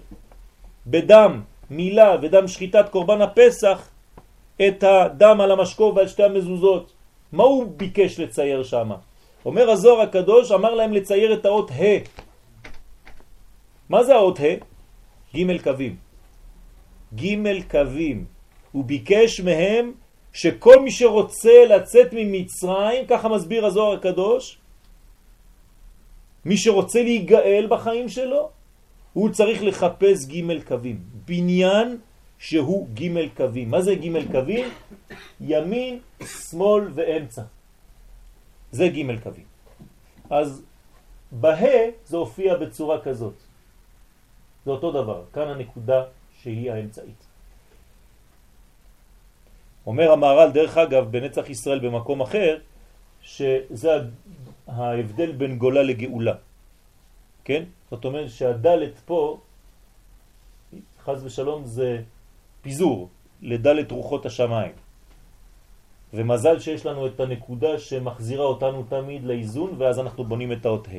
בדם, 0.87 1.41
מילה 1.69 2.15
ודם 2.21 2.47
שחיטת 2.47 2.89
קורבן 2.89 3.21
הפסח 3.21 3.89
את 4.61 4.83
הדם 4.83 5.41
על 5.41 5.51
המשקוף 5.51 5.95
ועל 5.95 6.07
שתי 6.07 6.23
המזוזות. 6.23 6.93
מה 7.31 7.43
הוא 7.43 7.65
ביקש 7.77 8.19
לצייר 8.19 8.63
שם? 8.63 8.91
אומר 9.45 9.69
הזוהר 9.69 10.01
הקדוש, 10.01 10.51
אמר 10.51 10.75
להם 10.75 10.93
לצייר 10.93 11.33
את 11.33 11.45
האות 11.45 11.71
ה'. 11.71 12.03
מה 13.89 14.03
זה 14.03 14.15
האות 14.15 14.39
ה'? 14.39 14.57
ג' 15.37 15.61
קווים. 15.61 15.95
ג' 17.15 17.61
קווים. 17.71 18.25
הוא 18.71 18.83
ביקש 18.83 19.39
מהם 19.39 19.91
שכל 20.33 20.79
מי 20.79 20.91
שרוצה 20.91 21.65
לצאת 21.69 22.09
ממצרים, 22.11 23.05
ככה 23.07 23.29
מסביר 23.29 23.65
הזוהר 23.65 23.93
הקדוש, 23.93 24.57
מי 26.45 26.57
שרוצה 26.57 27.03
להיגאל 27.03 27.67
בחיים 27.69 28.09
שלו, 28.09 28.49
הוא 29.13 29.29
צריך 29.29 29.63
לחפש 29.63 30.25
ג' 30.25 30.63
קווים. 30.63 30.99
בניין 31.25 31.97
שהוא 32.39 32.87
ג' 32.93 33.33
קווים. 33.37 33.71
מה 33.71 33.81
זה 33.81 33.95
ג' 33.95 34.31
קווים? 34.31 34.65
ימין, 35.41 35.99
שמאל 36.23 36.83
ואמצע. 36.93 37.41
זה 38.71 38.87
ג' 38.87 39.19
קווים. 39.23 39.45
אז 40.29 40.61
בה 41.31 41.55
זה 42.05 42.17
הופיע 42.17 42.55
בצורה 42.57 43.01
כזאת. 43.01 43.33
זה 44.65 44.71
אותו 44.71 44.91
דבר. 44.91 45.23
כאן 45.33 45.47
הנקודה 45.47 46.03
שהיא 46.41 46.71
האמצעית. 46.71 47.21
אומר 49.87 50.11
המהר"ל, 50.11 50.51
דרך 50.51 50.77
אגב, 50.77 51.11
בנצח 51.11 51.49
ישראל 51.49 51.79
במקום 51.79 52.21
אחר, 52.21 52.59
שזה 53.21 53.91
ההבדל 54.67 55.31
בין 55.31 55.57
גולה 55.57 55.83
לגאולה. 55.83 56.35
כן? 57.43 57.63
זאת 57.91 58.05
אומרת 58.05 58.29
שהדלת 58.29 58.95
פה, 59.05 59.39
חז 61.03 61.23
ושלום, 61.23 61.65
זה 61.65 62.03
פיזור 62.61 63.09
לדלת 63.41 63.91
רוחות 63.91 64.25
השמיים. 64.25 64.71
ומזל 66.13 66.59
שיש 66.59 66.85
לנו 66.85 67.07
את 67.07 67.19
הנקודה 67.19 67.79
שמחזירה 67.79 68.45
אותנו 68.45 68.83
תמיד 68.83 69.23
לאיזון, 69.23 69.75
ואז 69.77 69.99
אנחנו 69.99 70.23
בונים 70.23 70.51
את 70.51 70.65
האות 70.65 70.87
ה', 70.87 70.91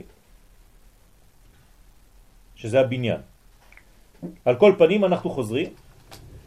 שזה 2.56 2.80
הבניין. 2.80 3.20
על 4.44 4.56
כל 4.56 4.74
פנים 4.78 5.04
אנחנו 5.04 5.30
חוזרים, 5.30 5.70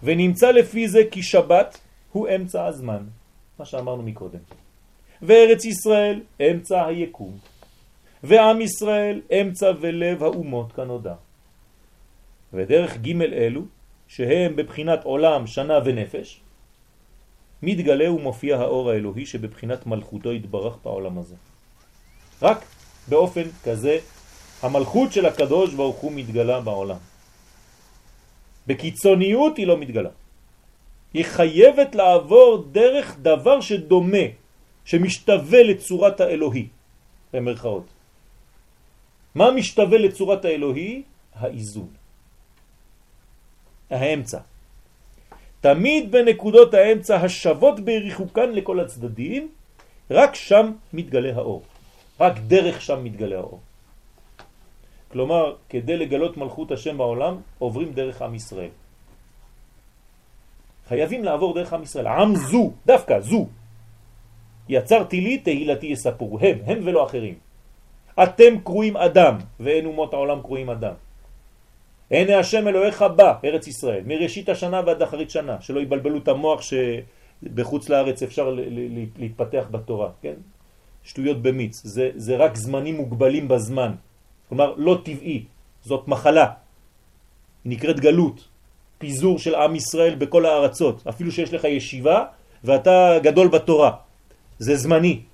ונמצא 0.04 0.52
לפי 0.52 0.88
זה 0.88 1.02
כי 1.12 1.24
שבת 1.24 1.78
הוא 2.12 2.28
אמצע 2.36 2.66
הזמן, 2.66 3.04
מה 3.60 3.66
שאמרנו 3.66 4.04
מקודם. 4.04 4.40
וארץ 5.22 5.66
ישראל 5.66 6.22
אמצע 6.42 6.86
היקום, 6.86 7.38
ועם 8.24 8.62
ישראל 8.62 9.22
אמצע 9.32 9.72
ולב 9.82 10.24
האומות 10.24 10.72
כנודע. 10.72 11.16
ודרך 12.54 12.98
ג' 12.98 13.22
אלו 13.22 13.62
שהם 14.12 14.56
בבחינת 14.56 15.04
עולם, 15.04 15.48
שנה 15.48 15.80
ונפש, 15.86 16.40
מתגלה 17.64 18.12
ומופיע 18.12 18.60
האור 18.60 18.92
האלוהי 18.92 19.26
שבבחינת 19.26 19.88
מלכותו 19.88 20.32
יתברך 20.34 20.76
בעולם 20.84 21.18
הזה. 21.18 21.36
רק 22.42 22.60
באופן 23.08 23.48
כזה 23.64 24.00
המלכות 24.62 25.14
של 25.14 25.26
הקדוש 25.26 25.74
ברוך 25.74 25.96
הוא 25.96 26.12
מתגלה 26.12 26.60
בעולם. 26.62 27.00
בקיצוניות 28.68 29.58
היא 29.58 29.68
לא 29.68 29.78
מתגלה. 29.78 30.10
היא 31.14 31.26
חייבת 31.26 31.96
לעבור 31.96 32.68
דרך 32.72 33.16
דבר 33.22 33.62
שדומה, 33.62 34.28
שמשתווה 34.86 35.64
לצורת 35.64 36.20
האלוהי, 36.20 36.68
במרכאות. 37.34 37.88
מה 39.36 39.52
משתווה 39.52 39.98
לצורת 39.98 40.46
האלוהי? 40.46 41.04
האיזון. 41.36 42.01
האמצע. 43.92 44.40
תמיד 45.62 46.12
בנקודות 46.12 46.74
האמצע 46.74 47.16
השוות 47.16 47.80
בריחוקן 47.80 48.50
לכל 48.52 48.80
הצדדים, 48.80 49.50
רק 50.12 50.36
שם 50.36 50.72
מתגלה 50.94 51.36
האור. 51.36 51.62
רק 52.20 52.34
דרך 52.48 52.82
שם 52.82 53.04
מתגלה 53.04 53.38
האור. 53.38 53.60
כלומר, 55.12 55.56
כדי 55.70 55.98
לגלות 55.98 56.38
מלכות 56.38 56.72
השם 56.72 56.98
בעולם, 56.98 57.38
עוברים 57.60 57.94
דרך 57.94 58.22
עם 58.22 58.36
ישראל. 58.36 58.70
חייבים 60.88 61.24
לעבור 61.24 61.54
דרך 61.56 61.74
עם 61.74 61.84
ישראל. 61.84 62.08
עם 62.08 62.36
זו, 62.36 62.72
דווקא 62.86 63.20
זו. 63.20 63.48
יצרתי 64.70 65.22
לי, 65.22 65.38
תהילתי 65.38 65.88
יספרו. 65.88 66.40
הם, 66.40 66.58
הם 66.66 66.80
ולא 66.84 67.06
אחרים. 67.06 67.36
אתם 68.24 68.60
קרואים 68.64 68.98
אדם, 68.98 69.36
ואין 69.60 69.86
אומות 69.86 70.14
העולם 70.14 70.42
קרואים 70.42 70.70
אדם. 70.70 70.94
הנה 72.12 72.40
השם 72.40 72.68
אלוהיך 72.68 73.02
בא, 73.02 73.34
ארץ 73.44 73.68
ישראל, 73.68 74.02
מראשית 74.06 74.50
השנה 74.50 74.82
ועד 74.86 75.02
אחרית 75.02 75.30
שנה, 75.30 75.62
שלא 75.62 75.80
יבלבלו 75.80 76.18
את 76.18 76.28
המוח 76.28 76.62
שבחוץ 76.62 77.90
לארץ 77.90 78.24
אפשר 78.24 78.56
להתפתח 79.18 79.66
בתורה, 79.72 80.10
כן? 80.22 80.34
שטויות 81.04 81.42
במיץ, 81.42 81.82
זה, 81.84 82.10
זה 82.16 82.36
רק 82.36 82.56
זמנים 82.56 82.96
מוגבלים 82.96 83.48
בזמן, 83.48 83.92
כלומר 84.50 84.74
לא 84.78 84.98
טבעי, 85.04 85.46
זאת 85.84 86.08
מחלה, 86.08 86.48
נקראת 87.66 88.00
גלות, 88.00 88.48
פיזור 88.98 89.40
של 89.40 89.56
עם 89.56 89.76
ישראל 89.76 90.16
בכל 90.16 90.46
הארצות, 90.46 91.08
אפילו 91.10 91.32
שיש 91.32 91.54
לך 91.54 91.64
ישיבה 91.64 92.26
ואתה 92.64 93.18
גדול 93.24 93.48
בתורה. 93.48 93.92
זה 94.60 94.76
זמני. 94.76 95.31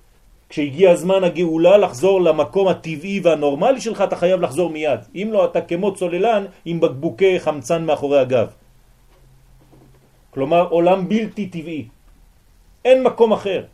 כשהגיע 0.48 0.90
הזמן 0.90 1.24
הגאולה 1.24 1.78
לחזור 1.78 2.20
למקום 2.20 2.68
הטבעי 2.68 3.20
והנורמלי 3.20 3.80
שלך, 3.80 4.00
אתה 4.00 4.16
חייב 4.16 4.40
לחזור 4.40 4.70
מיד. 4.70 5.00
אם 5.14 5.28
לא, 5.32 5.44
אתה 5.44 5.60
כמו 5.60 5.94
צוללן 5.94 6.44
עם 6.64 6.80
בקבוקי 6.80 7.40
חמצן 7.40 7.84
מאחורי 7.84 8.20
הגב. 8.20 8.48
כלומר, 10.30 10.68
עולם 10.68 11.08
בלתי 11.08 11.46
טבעי. 11.46 11.88
אין 12.84 13.02
מקום 13.02 13.32
אחר. 13.32 13.64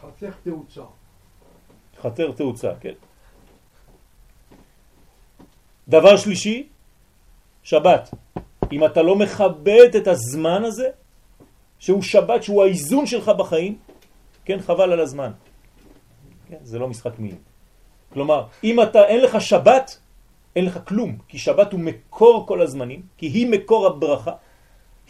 חתך 0.00 0.34
תאוצה. 0.44 0.82
חתר 2.02 2.32
תאוצה, 2.32 2.70
כן. 2.80 2.96
דבר 5.88 6.16
שלישי, 6.16 6.66
שבת. 7.62 8.14
אם 8.72 8.84
אתה 8.84 9.02
לא 9.02 9.16
מכבד 9.16 9.96
את 9.96 10.06
הזמן 10.06 10.64
הזה, 10.64 10.88
שהוא 11.78 12.02
שבת, 12.02 12.42
שהוא 12.42 12.62
האיזון 12.62 13.06
שלך 13.06 13.28
בחיים, 13.28 13.78
כן, 14.44 14.58
חבל 14.60 14.92
על 14.92 15.00
הזמן. 15.00 15.32
כן, 16.48 16.56
זה 16.62 16.78
לא 16.78 16.88
משחק 16.88 17.18
מילים. 17.18 17.38
כלומר, 18.12 18.46
אם 18.64 18.82
אתה, 18.82 19.04
אין 19.04 19.20
לך 19.20 19.40
שבת, 19.40 19.98
אין 20.56 20.64
לך 20.64 20.78
כלום, 20.88 21.18
כי 21.28 21.38
שבת 21.38 21.72
הוא 21.72 21.80
מקור 21.80 22.46
כל 22.46 22.60
הזמנים, 22.60 23.02
כי 23.16 23.26
היא 23.26 23.46
מקור 23.50 23.86
הברכה, 23.86 24.32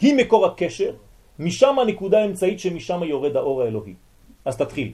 היא 0.01 0.15
מקור 0.15 0.45
הקשר, 0.45 0.93
משם 1.39 1.79
הנקודה 1.79 2.21
האמצעית 2.21 2.59
שמשם 2.59 3.03
יורד 3.03 3.35
האור 3.35 3.61
האלוהי. 3.61 3.95
אז 4.45 4.57
תתחיל. 4.57 4.91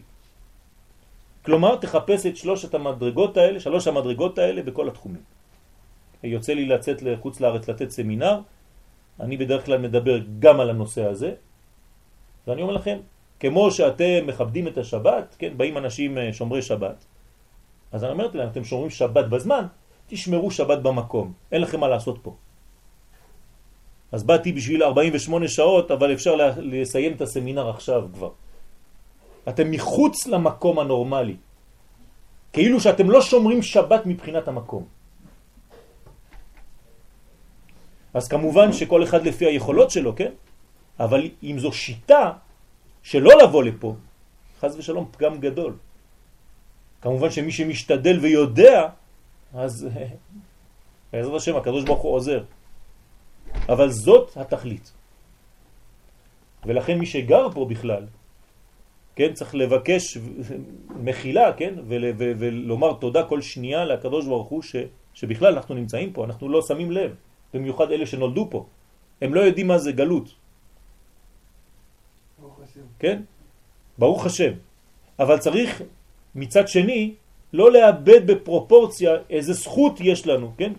כלומר, 1.45 1.75
תחפש 1.75 2.25
את 2.25 2.37
שלושת 2.37 2.73
המדרגות 2.73 3.37
האלה, 3.37 3.59
שלוש 3.59 3.87
המדרגות 3.87 4.37
האלה 4.37 4.61
בכל 4.61 4.87
התחומים. 4.87 5.21
יוצא 6.23 6.53
לי 6.53 6.65
לצאת 6.65 7.01
לחוץ 7.01 7.39
לארץ 7.39 7.69
לתת 7.69 7.89
סמינר, 7.89 8.39
אני 9.19 9.37
בדרך 9.37 9.65
כלל 9.65 9.77
מדבר 9.77 10.19
גם 10.39 10.59
על 10.59 10.69
הנושא 10.69 11.05
הזה, 11.05 11.33
ואני 12.47 12.61
אומר 12.61 12.73
לכם, 12.73 12.97
כמו 13.45 13.71
שאתם 13.71 14.27
מכבדים 14.27 14.67
את 14.67 14.77
השבת, 14.77 15.35
כן, 15.39 15.53
באים 15.57 15.77
אנשים 15.77 16.17
אה, 16.17 16.33
שומרי 16.33 16.61
שבת, 16.61 17.05
אז 17.91 18.03
אני 18.03 18.11
אומרת 18.11 18.35
להם, 18.35 18.49
אתם 18.49 18.63
שומרים 18.63 18.89
שבת 18.89 19.25
בזמן, 19.25 19.65
תשמרו 20.07 20.51
שבת 20.51 20.79
במקום, 20.79 21.33
אין 21.51 21.61
לכם 21.61 21.79
מה 21.79 21.87
לעשות 21.87 22.17
פה. 22.21 22.33
אז 24.11 24.23
באתי 24.23 24.51
בשביל 24.51 24.83
48 24.83 25.47
שעות, 25.47 25.91
אבל 25.91 26.13
אפשר 26.13 26.33
לסיים 26.57 27.13
את 27.13 27.21
הסמינר 27.21 27.69
עכשיו 27.69 28.03
כבר. 28.13 28.31
אתם 29.49 29.71
מחוץ 29.71 30.27
למקום 30.27 30.79
הנורמלי. 30.79 31.35
כאילו 32.53 32.79
שאתם 32.79 33.09
לא 33.09 33.21
שומרים 33.21 33.61
שבת 33.61 34.05
מבחינת 34.05 34.47
המקום. 34.47 34.83
אז 38.13 38.27
כמובן 38.27 38.73
שכל 38.73 39.03
אחד 39.03 39.21
לפי 39.25 39.45
היכולות 39.45 39.91
שלו, 39.91 40.15
כן? 40.15 40.31
אבל 40.99 41.29
אם 41.43 41.55
זו 41.59 41.71
שיטה 41.71 42.31
שלא 43.05 43.31
לבוא 43.43 43.63
לפה, 43.63 43.95
חז 44.59 44.77
ושלום 44.77 45.05
פגם 45.11 45.37
גדול. 45.39 45.73
כמובן 47.01 47.29
שמי 47.29 47.51
שמשתדל 47.51 48.17
ויודע, 48.19 48.89
אז 49.53 49.87
בעזרת 51.13 51.35
השם 51.35 51.55
הקדוש 51.55 51.83
ברוך 51.85 52.01
הוא 52.01 52.13
עוזר. 52.13 52.43
אבל 53.69 53.89
זאת 53.89 54.37
התכלית. 54.37 54.91
ולכן 56.65 56.97
מי 56.97 57.05
שגר 57.05 57.53
פה 57.53 57.65
בכלל, 57.69 58.09
כן, 59.15 59.33
צריך 59.33 59.55
לבקש 59.55 60.17
מחילה, 61.05 61.53
כן, 61.53 61.73
ול, 61.87 62.03
ו, 62.17 62.23
ולומר 62.41 62.93
תודה 62.93 63.29
כל 63.29 63.41
שנייה 63.41 63.85
לקדוש 63.85 64.25
ברוך 64.25 64.49
הוא 64.49 64.61
ש, 64.61 64.75
שבכלל 65.13 65.53
אנחנו 65.53 65.75
נמצאים 65.77 66.09
פה, 66.13 66.25
אנחנו 66.25 66.49
לא 66.49 66.59
שמים 66.65 66.91
לב, 66.91 67.11
במיוחד 67.53 67.91
אלה 67.91 68.05
שנולדו 68.05 68.47
פה. 68.49 68.65
הם 69.21 69.33
לא 69.33 69.41
יודעים 69.45 69.67
מה 69.67 69.77
זה 69.77 69.91
גלות. 69.93 70.44
כן? 72.99 73.21
ברוך 73.97 74.25
השם. 74.25 74.51
אבל 75.19 75.37
צריך 75.37 75.81
מצד 76.35 76.67
שני 76.67 77.13
לא 77.53 77.71
לאבד 77.71 78.27
בפרופורציה 78.27 79.11
איזה 79.29 79.53
זכות 79.53 79.99
יש 79.99 80.27
לנו, 80.27 80.51
כן? 80.57 80.73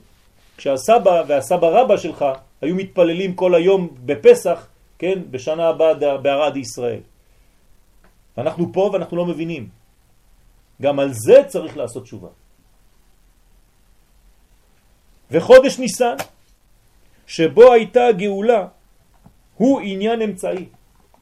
כשהסבא 0.56 1.22
והסבא 1.28 1.66
רבא 1.66 1.96
שלך 1.96 2.24
היו 2.60 2.74
מתפללים 2.74 3.34
כל 3.34 3.54
היום 3.54 3.88
בפסח, 4.04 4.68
כן? 4.98 5.18
בשנה 5.30 5.68
הבאה 5.68 5.94
בערד 6.18 6.56
ישראל. 6.56 7.00
אנחנו 8.38 8.72
פה 8.72 8.90
ואנחנו 8.92 9.16
לא 9.16 9.26
מבינים. 9.26 9.68
גם 10.82 10.98
על 11.00 11.12
זה 11.12 11.42
צריך 11.46 11.76
לעשות 11.76 12.02
תשובה. 12.02 12.28
וחודש 15.30 15.78
ניסן, 15.78 16.16
שבו 17.26 17.72
הייתה 17.72 18.06
הגאולה, 18.06 18.66
הוא 19.56 19.80
עניין 19.80 20.22
אמצעי. 20.22 20.66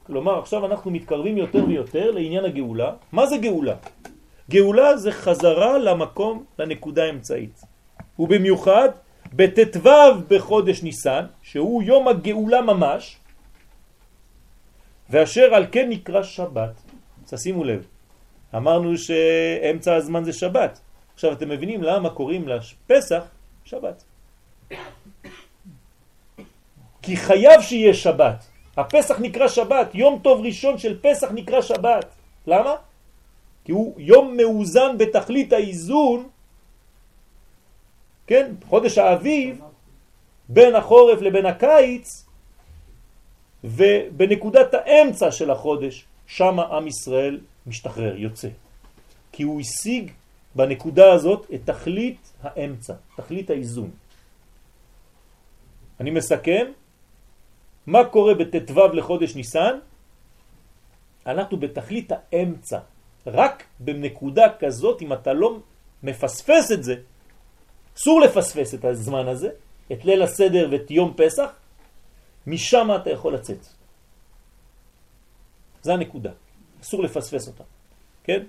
כלומר, 0.05 0.39
עכשיו 0.39 0.65
אנחנו 0.65 0.91
מתקרבים 0.91 1.37
יותר 1.37 1.65
ויותר 1.67 2.11
לעניין 2.11 2.45
הגאולה. 2.45 2.93
מה 3.11 3.25
זה 3.25 3.37
גאולה? 3.37 3.75
גאולה 4.49 4.97
זה 4.97 5.11
חזרה 5.11 5.77
למקום, 5.77 6.45
לנקודה 6.59 7.03
האמצעית. 7.03 7.61
ובמיוחד 8.19 8.89
בט"ו 9.33 9.89
בחודש 10.27 10.83
ניסן, 10.83 11.25
שהוא 11.41 11.83
יום 11.83 12.07
הגאולה 12.07 12.61
ממש, 12.61 13.17
ואשר 15.09 15.53
על 15.53 15.65
כן 15.71 15.89
נקרא 15.89 16.23
שבת. 16.23 16.81
תשימו 17.25 17.63
לב, 17.63 17.87
אמרנו 18.55 18.97
שאמצע 18.97 19.95
הזמן 19.95 20.23
זה 20.23 20.33
שבת. 20.33 20.79
עכשיו 21.13 21.31
אתם 21.31 21.49
מבינים 21.49 21.83
למה 21.83 22.09
קוראים 22.09 22.47
לפסח 22.47 23.23
שבת. 23.65 24.03
כי 27.01 27.17
חייב 27.17 27.61
שיהיה 27.61 27.93
שבת. 27.93 28.54
הפסח 28.77 29.19
נקרא 29.19 29.47
שבת, 29.47 29.95
יום 29.95 30.19
טוב 30.23 30.45
ראשון 30.45 30.77
של 30.77 30.99
פסח 31.01 31.31
נקרא 31.31 31.61
שבת. 31.61 32.05
למה? 32.47 32.75
כי 33.65 33.71
הוא 33.71 33.93
יום 33.97 34.37
מאוזן 34.37 34.97
בתכלית 34.97 35.53
האיזון, 35.53 36.29
כן, 38.27 38.51
חודש 38.67 38.97
האביב, 38.97 39.61
בין 40.49 40.75
החורף 40.75 41.21
לבין 41.21 41.45
הקיץ, 41.45 42.25
ובנקודת 43.63 44.73
האמצע 44.73 45.31
של 45.31 45.51
החודש, 45.51 46.05
שם 46.27 46.59
עם 46.59 46.87
ישראל 46.87 47.39
משתחרר, 47.67 48.15
יוצא. 48.17 48.49
כי 49.31 49.43
הוא 49.43 49.61
השיג 49.61 50.11
בנקודה 50.55 51.13
הזאת 51.13 51.47
את 51.53 51.59
תכלית 51.65 52.31
האמצע, 52.43 52.93
תכלית 53.17 53.49
האיזון. 53.49 53.89
אני 55.99 56.11
מסכם, 56.11 56.65
מה 57.87 58.05
קורה 58.05 58.33
בט"ו 58.33 58.87
לחודש 58.93 59.35
ניסן? 59.35 59.79
אנחנו 61.25 61.57
בתכלית 61.57 62.11
האמצע. 62.11 62.79
רק 63.27 63.63
בנקודה 63.79 64.45
כזאת, 64.59 65.01
אם 65.01 65.13
אתה 65.13 65.33
לא 65.33 65.57
מפספס 66.03 66.71
את 66.71 66.83
זה, 66.83 66.95
אסור 67.97 68.21
לפספס 68.21 68.73
את 68.73 68.85
הזמן 68.85 69.27
הזה, 69.27 69.49
את 69.91 70.05
ליל 70.05 70.21
הסדר 70.21 70.69
ואת 70.71 70.91
יום 70.91 71.13
פסח, 71.17 71.49
משם 72.47 72.89
אתה 73.01 73.09
יכול 73.09 73.33
לצאת. 73.33 73.65
זה 75.81 75.93
הנקודה. 75.93 76.31
אסור 76.81 77.03
לפספס 77.03 77.47
אותה. 77.47 77.63
כן? 78.23 78.43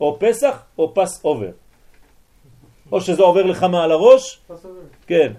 או 0.00 0.16
פסח 0.20 0.62
או 0.78 0.94
פס 0.94 1.24
אובר. 1.24 1.50
או 2.92 3.00
שזה 3.00 3.22
עובר 3.22 3.42
לך 3.42 3.62
מעל 3.62 3.92
הראש. 3.92 4.40
פס. 4.46 4.66
כן. 5.06 5.32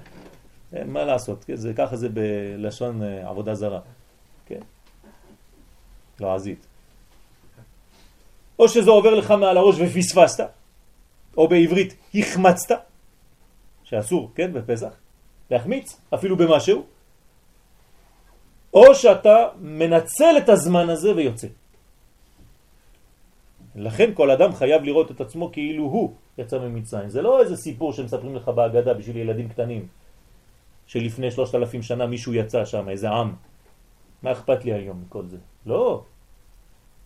אין 0.73 0.89
מה 0.89 1.05
לעשות, 1.05 1.43
כן? 1.43 1.55
זה, 1.55 1.73
ככה 1.73 1.95
זה 1.95 2.09
בלשון 2.09 3.03
אה, 3.03 3.29
עבודה 3.29 3.55
זרה. 3.55 3.79
כן? 4.45 4.59
לועזית. 6.19 6.65
או 8.59 8.69
שזה 8.69 8.89
עובר 8.91 9.15
לך 9.15 9.31
מעל 9.31 9.57
הראש 9.57 9.75
ופספסת, 9.79 10.47
או 11.37 11.47
בעברית 11.47 11.95
החמצת, 12.15 12.81
שאסור, 13.83 14.31
כן, 14.35 14.53
בפסח, 14.53 14.93
להחמיץ, 15.51 16.01
אפילו 16.13 16.37
במשהו, 16.37 16.85
או 18.73 18.95
שאתה 18.95 19.47
מנצל 19.59 20.37
את 20.37 20.49
הזמן 20.49 20.89
הזה 20.89 21.15
ויוצא. 21.15 21.47
לכן 23.75 24.13
כל 24.13 24.31
אדם 24.31 24.53
חייב 24.55 24.83
לראות 24.83 25.11
את 25.11 25.21
עצמו 25.21 25.51
כאילו 25.51 25.83
הוא 25.83 26.13
יצא 26.37 26.59
ממצרים. 26.59 27.09
זה 27.09 27.21
לא 27.21 27.41
איזה 27.41 27.57
סיפור 27.57 27.93
שמספרים 27.93 28.35
לך 28.35 28.47
בהגדה 28.47 28.93
בשביל 28.93 29.17
ילדים 29.17 29.49
קטנים, 29.49 29.87
שלפני 30.89 31.31
שלושת 31.31 31.55
אלפים 31.55 31.81
שנה 31.81 32.05
מישהו 32.05 32.33
יצא 32.33 32.65
שם, 32.65 32.89
איזה 32.89 33.09
עם. 33.09 33.33
מה 34.23 34.31
אכפת 34.31 34.65
לי 34.65 34.73
היום 34.73 35.01
מכל 35.05 35.25
זה? 35.25 35.37
לא. 35.65 36.03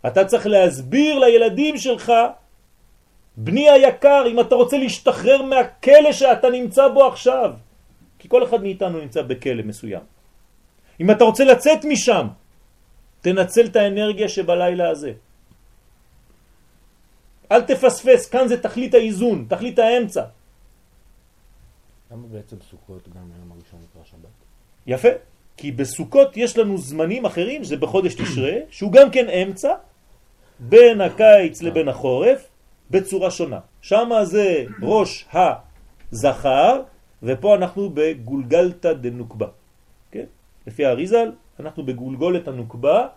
אתה 0.07 0.25
צריך 0.25 0.47
להסביר 0.47 1.19
לילדים 1.19 1.77
שלך, 1.77 2.11
בני 3.37 3.69
היקר, 3.69 4.23
אם 4.31 4.39
אתה 4.39 4.55
רוצה 4.55 4.77
להשתחרר 4.77 5.41
מהכלא 5.41 6.11
שאתה 6.11 6.49
נמצא 6.49 6.87
בו 6.87 7.07
עכשיו, 7.07 7.53
כי 8.19 8.29
כל 8.29 8.43
אחד 8.43 8.61
מאיתנו 8.63 9.01
נמצא 9.01 9.21
בכלא 9.21 9.63
מסוים. 9.63 10.03
אם 10.99 11.11
אתה 11.11 11.23
רוצה 11.23 11.43
לצאת 11.43 11.85
משם, 11.85 12.27
תנצל 13.21 13.65
את 13.65 13.75
האנרגיה 13.75 14.29
שבלילה 14.29 14.89
הזה. 14.89 15.13
אל 17.51 17.61
תפספס, 17.61 18.29
כאן 18.29 18.47
זה 18.47 18.63
תכלית 18.63 18.93
האיזון, 18.93 19.45
תכלית 19.49 19.79
האמצע. 19.79 20.23
למה 22.13 22.27
בעצם 22.27 22.55
סוכות 22.69 23.09
גם 23.09 23.31
היום 23.35 23.51
הראשון 23.51 23.79
נקרא 23.89 24.03
שבת? 24.03 24.37
יפה, 24.87 25.09
כי 25.57 25.71
בסוכות 25.71 26.37
יש 26.37 26.57
לנו 26.57 26.77
זמנים 26.77 27.25
אחרים, 27.25 27.63
זה 27.63 27.77
בחודש 27.77 28.13
תשרה, 28.13 28.53
שהוא 28.69 28.91
גם 28.91 29.11
כן 29.11 29.29
אמצע, 29.29 29.73
בין 30.59 31.01
הקיץ 31.01 31.61
לבין 31.61 31.87
החורף, 31.87 32.47
בצורה 32.91 33.31
שונה. 33.31 33.59
שם 33.81 34.09
זה 34.23 34.65
ראש 34.81 35.25
הזכר, 35.33 36.81
ופה 37.23 37.55
אנחנו 37.55 37.89
בגולגלתא 37.93 38.93
דנוקבה. 38.93 39.47
כן? 40.11 40.25
לפי 40.67 40.85
האריזל, 40.85 41.31
אנחנו 41.59 41.85
בגולגולת 41.85 42.47
הנוקבה, 42.47 43.07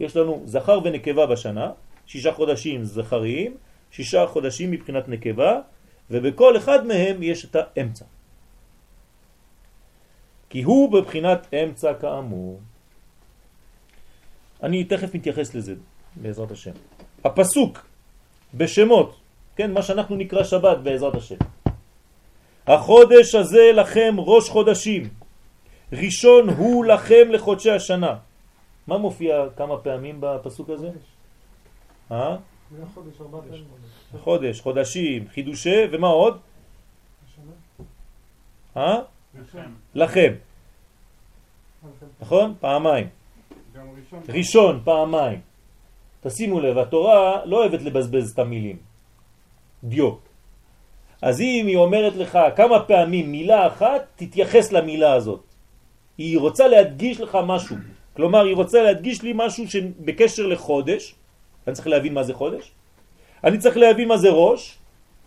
יש 0.00 0.16
לנו 0.16 0.42
זכר 0.44 0.78
ונקבה 0.84 1.26
בשנה, 1.26 1.70
שישה 2.06 2.32
חודשים 2.32 2.84
זכריים, 2.84 3.56
שישה 3.90 4.26
חודשים 4.26 4.70
מבחינת 4.70 5.08
נקבה, 5.08 5.60
ובכל 6.10 6.56
אחד 6.56 6.86
מהם 6.86 7.22
יש 7.22 7.44
את 7.44 7.56
האמצע. 7.56 8.04
כי 10.50 10.62
הוא 10.62 10.92
בבחינת 10.92 11.54
אמצע 11.54 11.94
כאמור. 11.94 12.60
אני 14.62 14.84
תכף 14.84 15.14
מתייחס 15.14 15.54
לזה, 15.54 15.74
בעזרת 16.16 16.50
השם. 16.50 16.72
הפסוק 17.24 17.86
בשמות, 18.54 19.16
כן, 19.56 19.72
מה 19.72 19.82
שאנחנו 19.82 20.16
נקרא 20.16 20.44
שבת 20.44 20.78
בעזרת 20.78 21.14
השם. 21.14 21.36
החודש 22.66 23.34
הזה 23.34 23.70
לכם 23.74 24.14
ראש 24.18 24.48
חודשים, 24.48 25.08
ראשון 25.92 26.48
הוא 26.48 26.84
לכם 26.84 27.28
לחודשי 27.30 27.70
השנה. 27.70 28.18
מה 28.86 28.98
מופיע 28.98 29.44
כמה 29.56 29.76
פעמים 29.78 30.16
בפסוק 30.20 30.70
הזה? 30.70 30.90
אה? 32.12 32.36
חודש, 34.20 34.60
חודשים, 34.60 35.28
חידושי, 35.28 35.84
ומה 35.90 36.08
עוד? 36.08 36.38
אה? 38.76 38.98
לכם. 39.94 40.32
נכון? 42.20 42.54
פעמיים. 42.60 43.08
ראשון, 44.28 44.80
פעמיים. 44.84 45.40
תשימו 46.20 46.60
לב, 46.60 46.78
התורה 46.78 47.44
לא 47.44 47.56
אוהבת 47.56 47.82
לבזבז 47.82 48.30
את 48.30 48.38
המילים. 48.38 48.76
דיו. 49.84 50.14
אז 51.22 51.40
אם 51.40 51.64
היא 51.66 51.76
אומרת 51.76 52.16
לך 52.16 52.38
כמה 52.56 52.82
פעמים 52.82 53.32
מילה 53.32 53.66
אחת, 53.66 54.06
תתייחס 54.16 54.72
למילה 54.72 55.12
הזאת. 55.12 55.42
היא 56.18 56.38
רוצה 56.38 56.68
להדגיש 56.68 57.20
לך 57.20 57.38
משהו. 57.46 57.76
כלומר, 58.16 58.44
היא 58.44 58.56
רוצה 58.56 58.82
להדגיש 58.82 59.22
לי 59.22 59.32
משהו 59.34 59.64
בקשר 60.00 60.46
לחודש. 60.46 61.14
אני 61.66 61.74
צריך 61.74 61.86
להבין 61.86 62.14
מה 62.14 62.22
זה 62.22 62.34
חודש. 62.34 62.72
אני 63.44 63.58
צריך 63.58 63.76
להבין 63.76 64.08
מה 64.08 64.16
זה 64.16 64.28
ראש, 64.30 64.78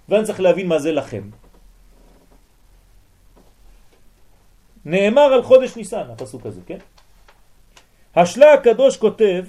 ואני 0.09 0.23
צריך 0.25 0.39
להבין 0.39 0.67
מה 0.67 0.79
זה 0.79 0.91
לכם. 0.91 1.23
נאמר 4.85 5.21
על 5.21 5.43
חודש 5.43 5.75
ניסן, 5.75 6.09
הפסוק 6.09 6.45
הזה, 6.45 6.61
כן? 6.67 6.77
השלה 8.15 8.53
הקדוש 8.53 8.97
כותב 8.97 9.45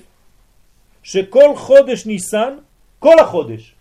שכל 1.02 1.56
חודש 1.56 2.06
ניסן, 2.06 2.56
כל 2.98 3.18
החודש, 3.18 3.74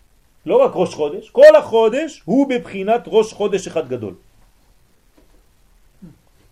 לא 0.46 0.56
רק 0.64 0.70
ראש 0.74 0.94
חודש, 0.94 1.30
כל 1.30 1.56
החודש 1.58 2.22
הוא 2.24 2.48
בבחינת 2.48 3.02
ראש 3.06 3.32
חודש 3.32 3.66
אחד 3.66 3.88
גדול. 3.88 4.14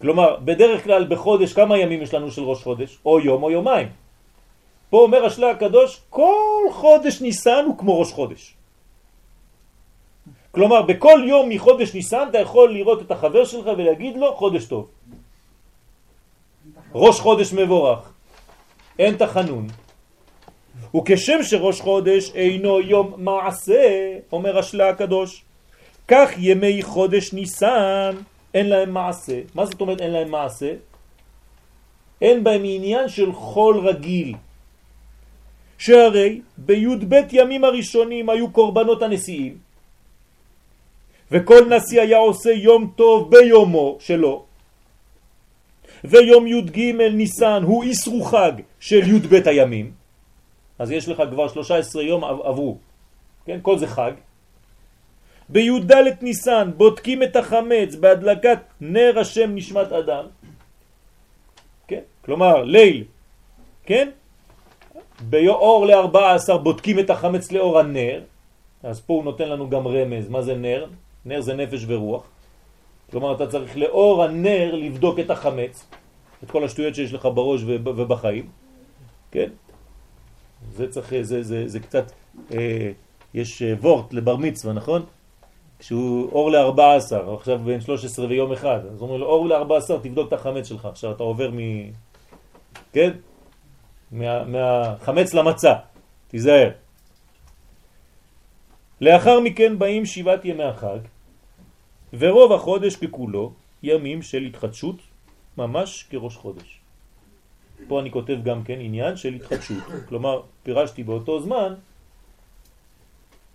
כלומר, 0.01 0.36
בדרך 0.36 0.84
כלל 0.84 1.05
בחודש 1.09 1.53
כמה 1.53 1.78
ימים 1.78 2.03
יש 2.03 2.14
לנו 2.14 2.30
של 2.30 2.42
ראש 2.42 2.62
חודש? 2.62 2.98
או 3.05 3.20
יום 3.20 3.42
או 3.42 3.51
יומיים. 3.51 3.88
פה 4.90 4.98
אומר 4.98 5.24
השלה 5.24 5.51
הקדוש, 5.51 6.01
כל 6.11 6.64
חודש 6.72 7.20
ניסן 7.20 7.64
הוא 7.66 7.78
כמו 7.78 8.01
ראש 8.01 8.12
חודש. 8.12 8.55
כלומר, 10.51 10.82
בכל 10.82 11.24
יום 11.26 11.48
מחודש 11.48 11.94
ניסן 11.94 12.26
אתה 12.30 12.38
יכול 12.38 12.72
לראות 12.72 13.03
את 13.03 13.11
החבר 13.11 13.44
שלך 13.44 13.66
ולהגיד 13.66 14.16
לו 14.16 14.34
חודש 14.34 14.64
טוב. 14.64 14.88
ראש 16.94 17.20
חודש 17.20 17.53
מבורך. 17.53 18.12
אין 18.98 19.16
תחנון. 19.16 19.66
וכשם 20.96 21.42
שראש 21.42 21.80
חודש 21.80 22.30
אינו 22.34 22.80
יום 22.80 23.14
מעשה, 23.16 24.18
אומר 24.32 24.59
השלה 24.59 24.88
הקדוש, 24.88 25.44
כך 26.09 26.30
ימי 26.38 26.82
חודש 26.82 27.32
ניסן 27.32 28.16
אין 28.55 28.68
להם 28.68 28.90
מעשה. 28.90 29.40
מה 29.55 29.66
זאת 29.66 29.80
אומרת 29.80 30.01
אין 30.01 30.11
להם 30.11 30.30
מעשה? 30.30 30.72
אין 32.22 32.44
בהם 32.44 32.62
עניין 32.64 33.09
של 33.09 33.32
חול 33.32 33.88
רגיל. 33.88 34.34
שהרי 35.78 36.40
בי"ב 36.59 37.14
ימים 37.32 37.64
הראשונים 37.64 38.30
היו 38.30 38.51
קורבנות 38.51 39.03
הנשיאים, 39.03 39.59
וכל 41.30 41.68
נשיא 41.68 42.00
היה 42.00 42.18
עושה 42.18 42.50
יום 42.50 42.92
טוב 42.96 43.30
ביומו 43.30 43.96
שלו, 44.00 44.44
ויום 46.04 46.46
י"ג 46.46 46.80
ניסן 47.12 47.62
הוא 47.62 47.82
איסרו 47.82 48.22
חג 48.22 48.52
של 48.80 49.14
י"ב 49.14 49.48
הימים, 49.48 49.92
אז 50.78 50.90
יש 50.90 51.08
לך 51.08 51.22
כבר 51.30 51.48
13 51.48 52.02
יום 52.02 52.24
עברו, 52.24 52.76
כן? 53.46 53.58
כל 53.62 53.78
זה 53.78 53.86
חג. 53.86 54.12
בי"ד 55.48 55.92
ניסן 56.22 56.70
בודקים 56.76 57.22
את 57.22 57.36
החמץ 57.36 57.94
בהדלקת 57.94 58.58
נר 58.80 59.18
השם 59.18 59.54
נשמת 59.54 59.92
אדם, 59.92 60.24
כן? 61.88 62.02
כלומר 62.24 62.62
ליל, 62.62 63.04
כן? 63.84 64.10
באור 65.20 65.86
ל-14 65.86 66.56
בודקים 66.62 66.98
את 66.98 67.10
החמץ 67.10 67.52
לאור 67.52 67.78
הנר, 67.78 68.20
אז 68.82 69.00
פה 69.00 69.14
הוא 69.14 69.24
נותן 69.24 69.48
לנו 69.48 69.70
גם 69.70 69.88
רמז, 69.88 70.28
מה 70.28 70.42
זה 70.42 70.54
נר? 70.54 70.86
נר 71.24 71.40
זה 71.40 71.54
נפש 71.54 71.84
ורוח. 71.86 72.22
כלומר, 73.10 73.34
אתה 73.34 73.46
צריך 73.46 73.76
לאור 73.76 74.24
הנר 74.24 74.74
לבדוק 74.74 75.18
את 75.18 75.30
החמץ, 75.30 75.86
את 76.44 76.50
כל 76.50 76.64
השטויות 76.64 76.94
שיש 76.94 77.12
לך 77.12 77.28
בראש 77.34 77.62
ובחיים, 77.66 78.48
כן? 79.30 79.50
זה 80.72 80.90
צריך, 80.90 81.14
זה, 81.22 81.42
זה, 81.42 81.68
זה 81.68 81.80
קצת, 81.80 82.12
אה, 82.52 82.90
יש 83.34 83.62
אה, 83.62 83.74
וורט 83.80 84.12
לבר 84.12 84.36
מצווה, 84.36 84.72
נכון? 84.72 85.04
שהוא 85.80 86.28
אור 86.32 86.50
ל-14, 86.50 87.30
עכשיו 87.36 87.58
בין 87.58 87.80
13 87.80 88.26
ויום 88.26 88.52
אחד, 88.52 88.80
אז 88.92 89.02
אומרים 89.02 89.20
לו, 89.20 89.26
אור 89.26 89.48
ל-14, 89.48 89.98
תבדוק 90.02 90.28
את 90.28 90.32
החמץ 90.32 90.68
שלך, 90.68 90.84
עכשיו 90.84 91.12
אתה 91.12 91.22
עובר 91.22 91.50
מ... 91.50 91.58
כן? 92.92 93.10
מה, 94.12 94.44
מהחמץ 94.44 95.34
למצה, 95.34 95.74
תיזהר. 96.28 96.70
לאחר 99.01 99.40
מכן 99.40 99.78
באים 99.78 100.07
שבעת 100.07 100.44
ימי 100.44 100.64
החג, 100.64 100.98
ורוב 102.12 102.53
החודש 102.53 102.96
ככולו 102.96 103.53
ימים 103.82 104.22
של 104.22 104.42
התחדשות, 104.42 104.96
ממש 105.57 106.07
כראש 106.11 106.36
חודש. 106.36 106.80
פה 107.88 108.01
אני 108.01 108.11
כותב 108.11 108.36
גם 108.44 108.64
כן 108.64 108.80
עניין 108.80 109.16
של 109.16 109.34
התחדשות, 109.34 109.82
כלומר 110.09 110.42
פירשתי 110.62 111.03
באותו 111.03 111.40
זמן 111.40 111.74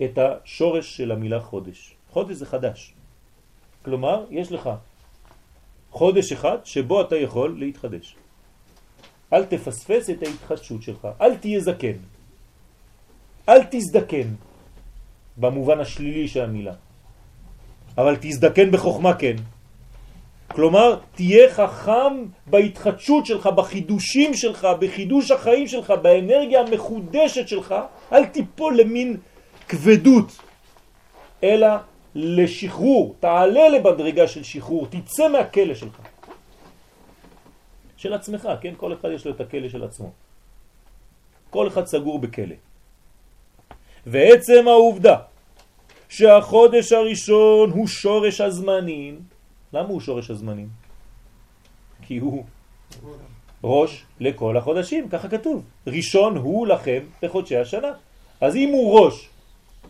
את 0.04 0.18
השורש 0.18 0.98
של 0.98 1.12
המילה 1.12 1.40
חודש. 1.40 1.96
חודש 2.10 2.36
זה 2.36 2.46
חדש. 2.46 2.94
כלומר, 3.86 4.26
יש 4.30 4.52
לך 4.52 4.70
חודש 5.92 6.32
אחד 6.32 6.58
שבו 6.66 7.02
אתה 7.02 7.16
יכול 7.16 7.56
להתחדש. 7.60 8.16
אל 9.34 9.46
תפספס 9.46 10.10
את 10.10 10.24
ההתחדשות 10.24 10.82
שלך, 10.82 11.08
אל 11.22 11.38
תהיה 11.38 11.60
זקן, 11.60 11.98
אל 13.50 13.62
תזדקן, 13.72 14.28
במובן 15.38 15.80
השלילי 15.80 16.28
של 16.28 16.42
המילה. 16.42 16.74
אבל 17.98 18.16
תזדקן 18.22 18.72
בחוכמה 18.72 19.14
כן. 19.14 19.36
כלומר, 20.48 21.00
תהיה 21.16 21.54
חכם 21.54 22.14
בהתחדשות 22.48 23.26
שלך, 23.26 23.48
בחידושים 23.48 24.34
שלך, 24.34 24.68
בחידוש 24.80 25.32
החיים 25.32 25.68
שלך, 25.68 25.94
באנרגיה 26.02 26.62
המחודשת 26.62 27.48
שלך, 27.48 27.76
אל 28.14 28.26
תיפול 28.26 28.78
למין 28.78 29.18
כבדות, 29.68 30.32
אלא 31.44 31.68
לשחרור, 32.16 33.16
תעלה 33.20 33.70
לבדרגה 33.70 34.28
של 34.28 34.44
שחרור, 34.44 34.88
תצא 34.88 35.28
מהכלא 35.28 35.74
שלך. 35.74 35.98
של 37.98 38.14
עצמך, 38.14 38.50
כן? 38.62 38.74
כל 38.78 38.94
אחד 38.94 39.10
יש 39.12 39.26
לו 39.26 39.32
את 39.32 39.42
הכלא 39.42 39.70
של 39.70 39.84
עצמו. 39.84 40.12
כל 41.50 41.68
אחד 41.68 41.86
סגור 41.86 42.20
בכלא. 42.20 42.56
ועצם 44.06 44.68
העובדה 44.68 45.16
שהחודש 46.10 46.92
הראשון 46.92 47.70
הוא 47.70 47.88
שורש 47.88 48.42
הזמנים, 48.42 49.20
למה 49.74 49.88
הוא 49.88 50.02
שורש 50.02 50.30
הזמנים? 50.30 50.70
כי 52.02 52.18
הוא 52.18 52.44
ראש 53.64 54.04
לכל 54.20 54.58
החודשים, 54.58 55.10
ככה 55.10 55.28
כתוב. 55.28 55.64
ראשון 55.88 56.38
הוא 56.38 56.68
לכם 56.68 57.00
בחודשי 57.24 57.58
השנה. 57.58 57.92
אז 58.42 58.56
אם 58.56 58.70
הוא 58.70 59.00
ראש 59.00 59.30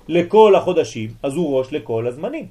לכל 0.08 0.56
החודשים, 0.56 1.10
אז 1.24 1.34
הוא 1.34 1.58
ראש 1.60 1.68
לכל 1.72 2.08
הזמנים. 2.08 2.48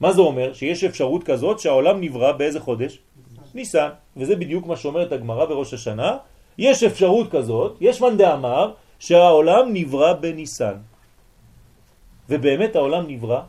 מה 0.00 0.12
זה 0.12 0.20
אומר? 0.20 0.52
שיש 0.52 0.84
אפשרות 0.84 1.24
כזאת 1.24 1.60
שהעולם 1.60 2.00
נברא 2.00 2.32
באיזה 2.32 2.60
חודש? 2.60 2.98
ניסן. 3.54 3.88
וזה 4.16 4.36
בדיוק 4.36 4.66
מה 4.66 4.76
שאומרת 4.76 5.12
הגמרא 5.12 5.44
בראש 5.44 5.74
השנה. 5.74 6.16
יש 6.58 6.82
אפשרות 6.82 7.30
כזאת, 7.30 7.76
יש 7.80 8.00
מנדה 8.00 8.34
אמר, 8.34 8.72
שהעולם 8.98 9.72
נברא 9.72 10.12
בניסן. 10.12 10.76
ובאמת 12.28 12.76
העולם 12.76 13.04
נברא 13.08 13.40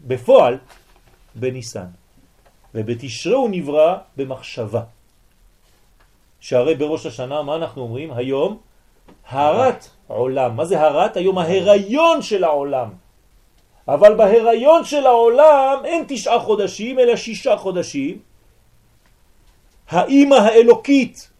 בפועל 0.00 0.58
בניסן. 1.34 1.86
ובתשרה 2.74 3.36
הוא 3.36 3.50
נברא 3.50 3.96
במחשבה. 4.16 4.82
שהרי 6.40 6.74
בראש 6.74 7.06
השנה, 7.06 7.42
מה 7.42 7.54
אנחנו 7.56 7.82
אומרים? 7.82 8.12
היום 8.12 8.58
הרת 9.28 9.88
עולם. 10.06 10.56
מה 10.56 10.64
זה 10.64 10.80
הרת? 10.80 11.16
היום 11.16 11.38
ההיריון 11.38 12.22
של 12.22 12.44
העולם. 12.44 12.88
אבל 13.88 14.14
בהיריון 14.14 14.84
של 14.84 15.06
העולם 15.06 15.76
אין 15.84 16.04
תשעה 16.08 16.38
חודשים, 16.38 16.98
אלא 16.98 17.16
שישה 17.16 17.56
חודשים. 17.56 18.18
האימא 19.88 20.34
האלוקית 20.34 21.30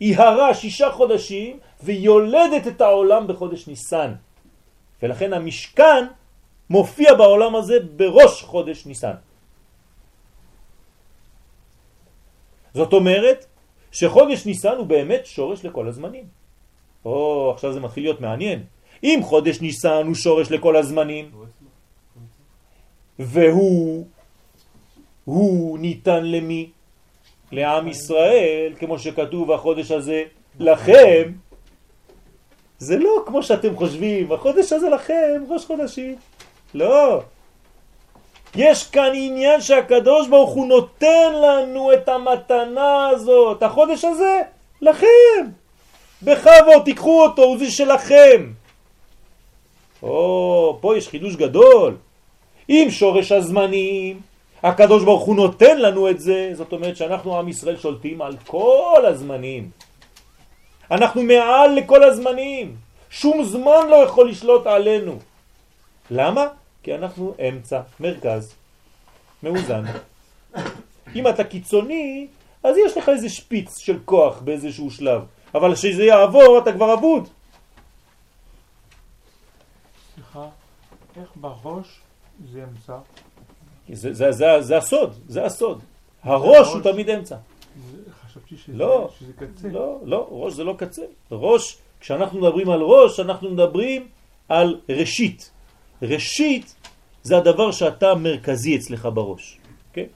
היא 0.00 0.16
הרה 0.18 0.54
שישה 0.54 0.90
חודשים 0.92 1.58
ויולדת 1.82 2.66
את 2.66 2.80
העולם 2.80 3.26
בחודש 3.26 3.68
ניסן. 3.68 4.14
ולכן 5.02 5.32
המשכן 5.32 6.06
מופיע 6.70 7.14
בעולם 7.14 7.56
הזה 7.56 7.80
בראש 7.96 8.42
חודש 8.42 8.86
ניסן. 8.86 9.14
זאת 12.74 12.92
אומרת 12.92 13.46
שחודש 13.92 14.46
ניסן 14.46 14.76
הוא 14.76 14.86
באמת 14.86 15.26
שורש 15.26 15.64
לכל 15.64 15.88
הזמנים. 15.88 16.24
או, 17.04 17.50
עכשיו 17.54 17.72
זה 17.72 17.80
מתחיל 17.80 18.02
להיות 18.02 18.20
מעניין. 18.20 18.64
אם 19.02 19.20
חודש 19.22 19.60
ניסן 19.60 20.06
הוא 20.06 20.14
שורש 20.14 20.50
לכל 20.50 20.76
הזמנים, 20.76 21.30
והוא 23.18 24.06
הוא 25.24 25.78
ניתן 25.78 26.24
למי? 26.24 26.70
לעם 27.52 27.88
ישראל, 27.88 28.72
כמו 28.78 28.98
שכתוב 28.98 29.52
החודש 29.52 29.90
הזה 29.90 30.24
לכם, 30.60 31.32
זה 32.78 32.96
לא 32.96 33.22
כמו 33.26 33.42
שאתם 33.42 33.76
חושבים, 33.76 34.32
החודש 34.32 34.72
הזה 34.72 34.88
לכם, 34.88 35.44
ראש 35.48 35.64
חודשים. 35.64 36.16
לא. 36.74 37.20
יש 38.56 38.86
כאן 38.86 39.10
עניין 39.14 39.60
שהקדוש 39.60 40.28
ברוך 40.28 40.50
הוא 40.50 40.66
נותן 40.66 41.32
לנו 41.42 41.92
את 41.92 42.08
המתנה 42.08 43.08
הזאת, 43.08 43.62
החודש 43.62 44.04
הזה, 44.04 44.40
לכם. 44.82 45.46
בכבוד, 46.22 46.82
תיקחו 46.84 47.22
אותו, 47.22 47.42
הוא 47.42 47.58
זה 47.58 47.70
שלכם. 47.70 48.52
או, 50.02 50.78
פה 50.80 50.96
יש 50.96 51.08
חידוש 51.08 51.36
גדול. 51.36 51.96
אם 52.68 52.86
שורש 52.90 53.32
הזמנים, 53.32 54.20
הקדוש 54.62 55.04
ברוך 55.04 55.24
הוא 55.24 55.36
נותן 55.36 55.78
לנו 55.78 56.10
את 56.10 56.20
זה, 56.20 56.50
זאת 56.54 56.72
אומרת 56.72 56.96
שאנחנו 56.96 57.38
עם 57.38 57.48
ישראל 57.48 57.76
שולטים 57.76 58.22
על 58.22 58.36
כל 58.46 59.02
הזמנים. 59.08 59.70
אנחנו 60.90 61.22
מעל 61.22 61.74
לכל 61.74 62.04
הזמנים. 62.04 62.76
שום 63.10 63.44
זמן 63.44 63.88
לא 63.90 63.96
יכול 63.96 64.30
לשלוט 64.30 64.66
עלינו. 64.66 65.18
למה? 66.10 66.46
כי 66.82 66.94
אנחנו 66.94 67.34
אמצע, 67.48 67.80
מרכז, 68.00 68.54
מאוזן. 69.42 69.84
אם 71.14 71.28
אתה 71.28 71.44
קיצוני, 71.44 72.26
אז 72.62 72.76
יש 72.86 72.96
לך 72.96 73.08
איזה 73.08 73.28
שפיץ 73.28 73.78
של 73.78 73.98
כוח 74.04 74.38
באיזשהו 74.40 74.90
שלב, 74.90 75.22
אבל 75.54 75.74
כשזה 75.74 76.04
יעבור 76.04 76.58
אתה 76.58 76.72
כבר 76.72 76.94
אבוד. 76.94 77.28
סליחה, 80.14 80.46
איך 81.16 81.28
בראש 81.36 82.00
זה 82.52 82.64
אמצע? 82.64 82.96
זה, 83.92 84.12
זה, 84.14 84.32
זה, 84.32 84.46
זה 84.62 84.76
הסוד, 84.76 85.14
זה 85.28 85.44
הסוד. 85.44 85.80
הראש 86.22 86.68
הוא 86.74 86.82
תמיד 86.82 87.10
אמצע. 87.10 87.36
זה- 87.92 87.98
חשבתי 88.26 88.56
שזה, 88.56 88.76
לא, 88.76 89.10
שזה 89.20 89.32
קצה. 89.32 89.68
לא, 89.68 89.98
לא, 90.04 90.26
ראש 90.30 90.52
זה 90.52 90.64
לא 90.64 90.74
קצה. 90.78 91.02
ראש, 91.32 91.78
כשאנחנו 92.00 92.40
מדברים 92.40 92.70
על 92.70 92.80
ראש, 92.82 93.20
אנחנו 93.20 93.50
מדברים 93.50 94.06
על 94.48 94.80
ראשית. 94.88 95.50
ראשית 96.02 96.74
זה 97.22 97.36
הדבר 97.36 97.70
שאתה 97.70 98.14
מרכזי 98.14 98.76
אצלך 98.76 99.08
בראש. 99.14 99.58
כן? 99.92 100.06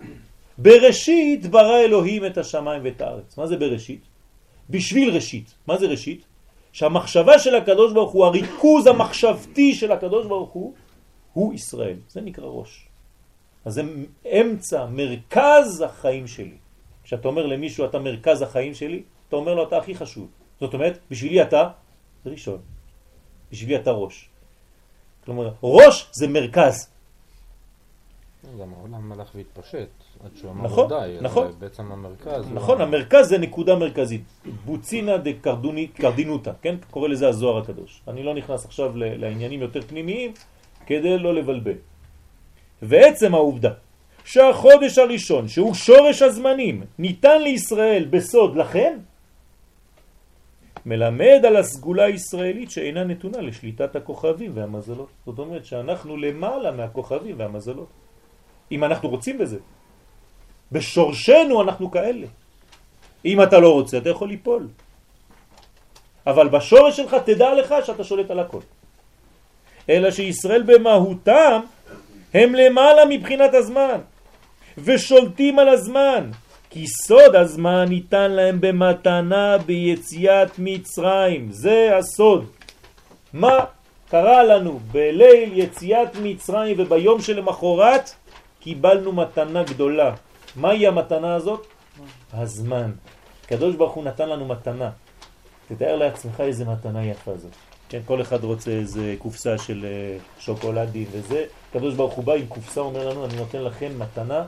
בראשית 0.58 1.46
ברא 1.46 1.78
אלוהים 1.80 2.26
את 2.26 2.38
השמיים 2.38 2.80
ואת 2.84 3.00
הארץ. 3.00 3.38
מה 3.38 3.46
זה 3.46 3.56
בראשית? 3.56 4.00
בשביל 4.70 5.14
ראשית. 5.14 5.54
מה 5.66 5.76
זה 5.78 5.86
ראשית? 5.86 6.24
שהמחשבה 6.72 7.38
של 7.38 7.54
הקדוש 7.54 7.92
ברוך 7.92 8.12
הוא, 8.12 8.24
הריכוז 8.26 8.86
המחשבתי 8.86 9.74
של 9.74 9.92
הקדוש 9.92 10.26
ברוך 10.26 10.50
הוא, 10.50 10.72
הוא 11.32 11.54
ישראל. 11.54 11.96
זה 12.08 12.20
נקרא 12.20 12.44
ראש. 12.46 12.86
אז 13.64 13.74
זה 13.74 13.82
אמצע, 14.40 14.86
מרכז 14.86 15.80
החיים 15.86 16.26
שלי. 16.26 16.56
כשאתה 17.04 17.28
אומר 17.28 17.46
למישהו 17.46 17.84
אתה 17.84 17.98
מרכז 17.98 18.42
החיים 18.42 18.74
שלי, 18.74 19.02
אתה 19.28 19.36
אומר 19.36 19.54
לו 19.54 19.62
אתה 19.68 19.76
הכי 19.78 19.94
חשוב. 19.94 20.28
זאת 20.60 20.74
אומרת, 20.74 20.98
בשבילי 21.10 21.42
אתה 21.42 21.68
ראשון. 22.26 22.58
בשבילי 23.52 23.76
אתה 23.76 23.90
ראש. 23.90 24.28
כלומר, 25.24 25.52
ראש 25.62 26.06
זה 26.12 26.28
מרכז. 26.28 26.88
גם 28.60 28.72
העולם 28.74 29.12
הלך 29.12 29.30
והתפשט, 29.34 29.88
עד 30.24 30.30
שהוא 30.36 30.50
אמר 30.50 30.64
נכון, 30.64 30.88
די, 30.88 31.16
נכון. 31.20 31.52
בעצם 31.58 31.92
המרכז. 31.92 32.44
הוא 32.46 32.54
נכון, 32.54 32.80
ה- 32.80 32.84
המרכז 32.84 33.28
זה 33.28 33.38
נקודה 33.38 33.76
מרכזית. 33.76 34.22
בוצינה 34.64 35.16
דה 35.16 35.30
קרדינותה, 35.96 36.52
כן? 36.62 36.76
קורא 36.90 37.08
לזה 37.08 37.28
הזוהר 37.28 37.58
הקדוש. 37.58 38.00
אני 38.08 38.22
לא 38.22 38.34
נכנס 38.34 38.64
עכשיו 38.64 38.96
לעניינים 38.96 39.60
יותר 39.62 39.82
פנימיים 39.82 40.32
כדי 40.86 41.18
לא 41.18 41.34
לבלבל. 41.34 41.76
ועצם 42.84 43.34
העובדה 43.34 43.70
שהחודש 44.24 44.98
הראשון, 44.98 45.48
שהוא 45.48 45.74
שורש 45.74 46.22
הזמנים, 46.22 46.84
ניתן 46.98 47.42
לישראל 47.42 48.04
בסוד 48.10 48.56
לכן, 48.56 48.98
מלמד 50.86 51.40
על 51.46 51.56
הסגולה 51.56 52.04
הישראלית 52.04 52.70
שאינה 52.70 53.04
נתונה 53.04 53.40
לשליטת 53.40 53.96
הכוכבים 53.96 54.50
והמזלות. 54.54 55.08
זאת 55.26 55.38
אומרת 55.38 55.64
שאנחנו 55.64 56.16
למעלה 56.16 56.70
מהכוכבים 56.70 57.38
והמזלות. 57.38 57.88
אם 58.72 58.84
אנחנו 58.84 59.08
רוצים 59.08 59.38
בזה. 59.38 59.58
בשורשנו 60.72 61.62
אנחנו 61.62 61.90
כאלה. 61.90 62.26
אם 63.24 63.42
אתה 63.42 63.58
לא 63.58 63.72
רוצה, 63.72 63.98
אתה 63.98 64.10
יכול 64.10 64.28
ליפול. 64.28 64.68
אבל 66.26 66.48
בשורש 66.48 66.96
שלך 66.96 67.16
תדע 67.24 67.54
לך 67.54 67.74
שאתה 67.84 68.04
שולט 68.04 68.30
על 68.30 68.40
הכל. 68.40 68.60
אלא 69.88 70.10
שישראל 70.10 70.62
במהותם 70.62 71.60
הם 72.34 72.54
למעלה 72.54 73.02
מבחינת 73.10 73.54
הזמן, 73.54 73.98
ושולטים 74.78 75.58
על 75.58 75.68
הזמן, 75.68 76.30
כי 76.70 76.86
סוד 76.86 77.36
הזמן 77.36 77.84
ניתן 77.88 78.30
להם 78.30 78.60
במתנה 78.60 79.58
ביציאת 79.58 80.50
מצרים. 80.58 81.52
זה 81.52 81.96
הסוד. 81.96 82.46
מה 83.32 83.64
קרה 84.08 84.44
לנו 84.44 84.80
בליל 84.92 85.58
יציאת 85.58 86.08
מצרים 86.22 86.76
וביום 86.78 87.20
שלמחרת 87.20 88.10
קיבלנו 88.60 89.12
מתנה 89.12 89.62
גדולה. 89.62 90.14
מהי 90.56 90.86
המתנה 90.86 91.34
הזאת? 91.34 91.66
הזמן. 92.32 92.90
הקדוש 93.44 93.74
ברוך 93.74 93.92
הוא 93.92 94.04
נתן 94.04 94.28
לנו 94.28 94.44
מתנה. 94.44 94.90
תתאר 95.68 95.96
לעצמך 95.96 96.40
איזה 96.40 96.64
מתנה 96.64 97.04
יפה 97.04 97.36
זאת. 97.36 97.52
כן, 97.88 98.00
כל 98.04 98.20
אחד 98.20 98.44
רוצה 98.44 98.70
איזה 98.70 99.14
קופסה 99.18 99.58
של 99.58 99.84
אה, 99.84 100.16
שוקולדים 100.38 101.06
וזה. 101.10 101.44
הקדוש 101.74 101.94
ברוך 101.94 102.14
הוא 102.14 102.24
בא 102.24 102.32
עם 102.32 102.46
קופסה, 102.46 102.80
אומר 102.80 103.08
לנו, 103.08 103.24
אני 103.24 103.36
נותן 103.36 103.62
לכם 103.62 103.98
מתנה 103.98 104.46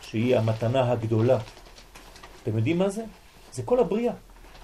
שהיא 0.00 0.36
המתנה 0.36 0.92
הגדולה. 0.92 1.38
אתם 2.42 2.56
יודעים 2.56 2.78
מה 2.78 2.88
זה? 2.88 3.04
זה 3.52 3.62
כל 3.62 3.80
הבריאה. 3.80 4.12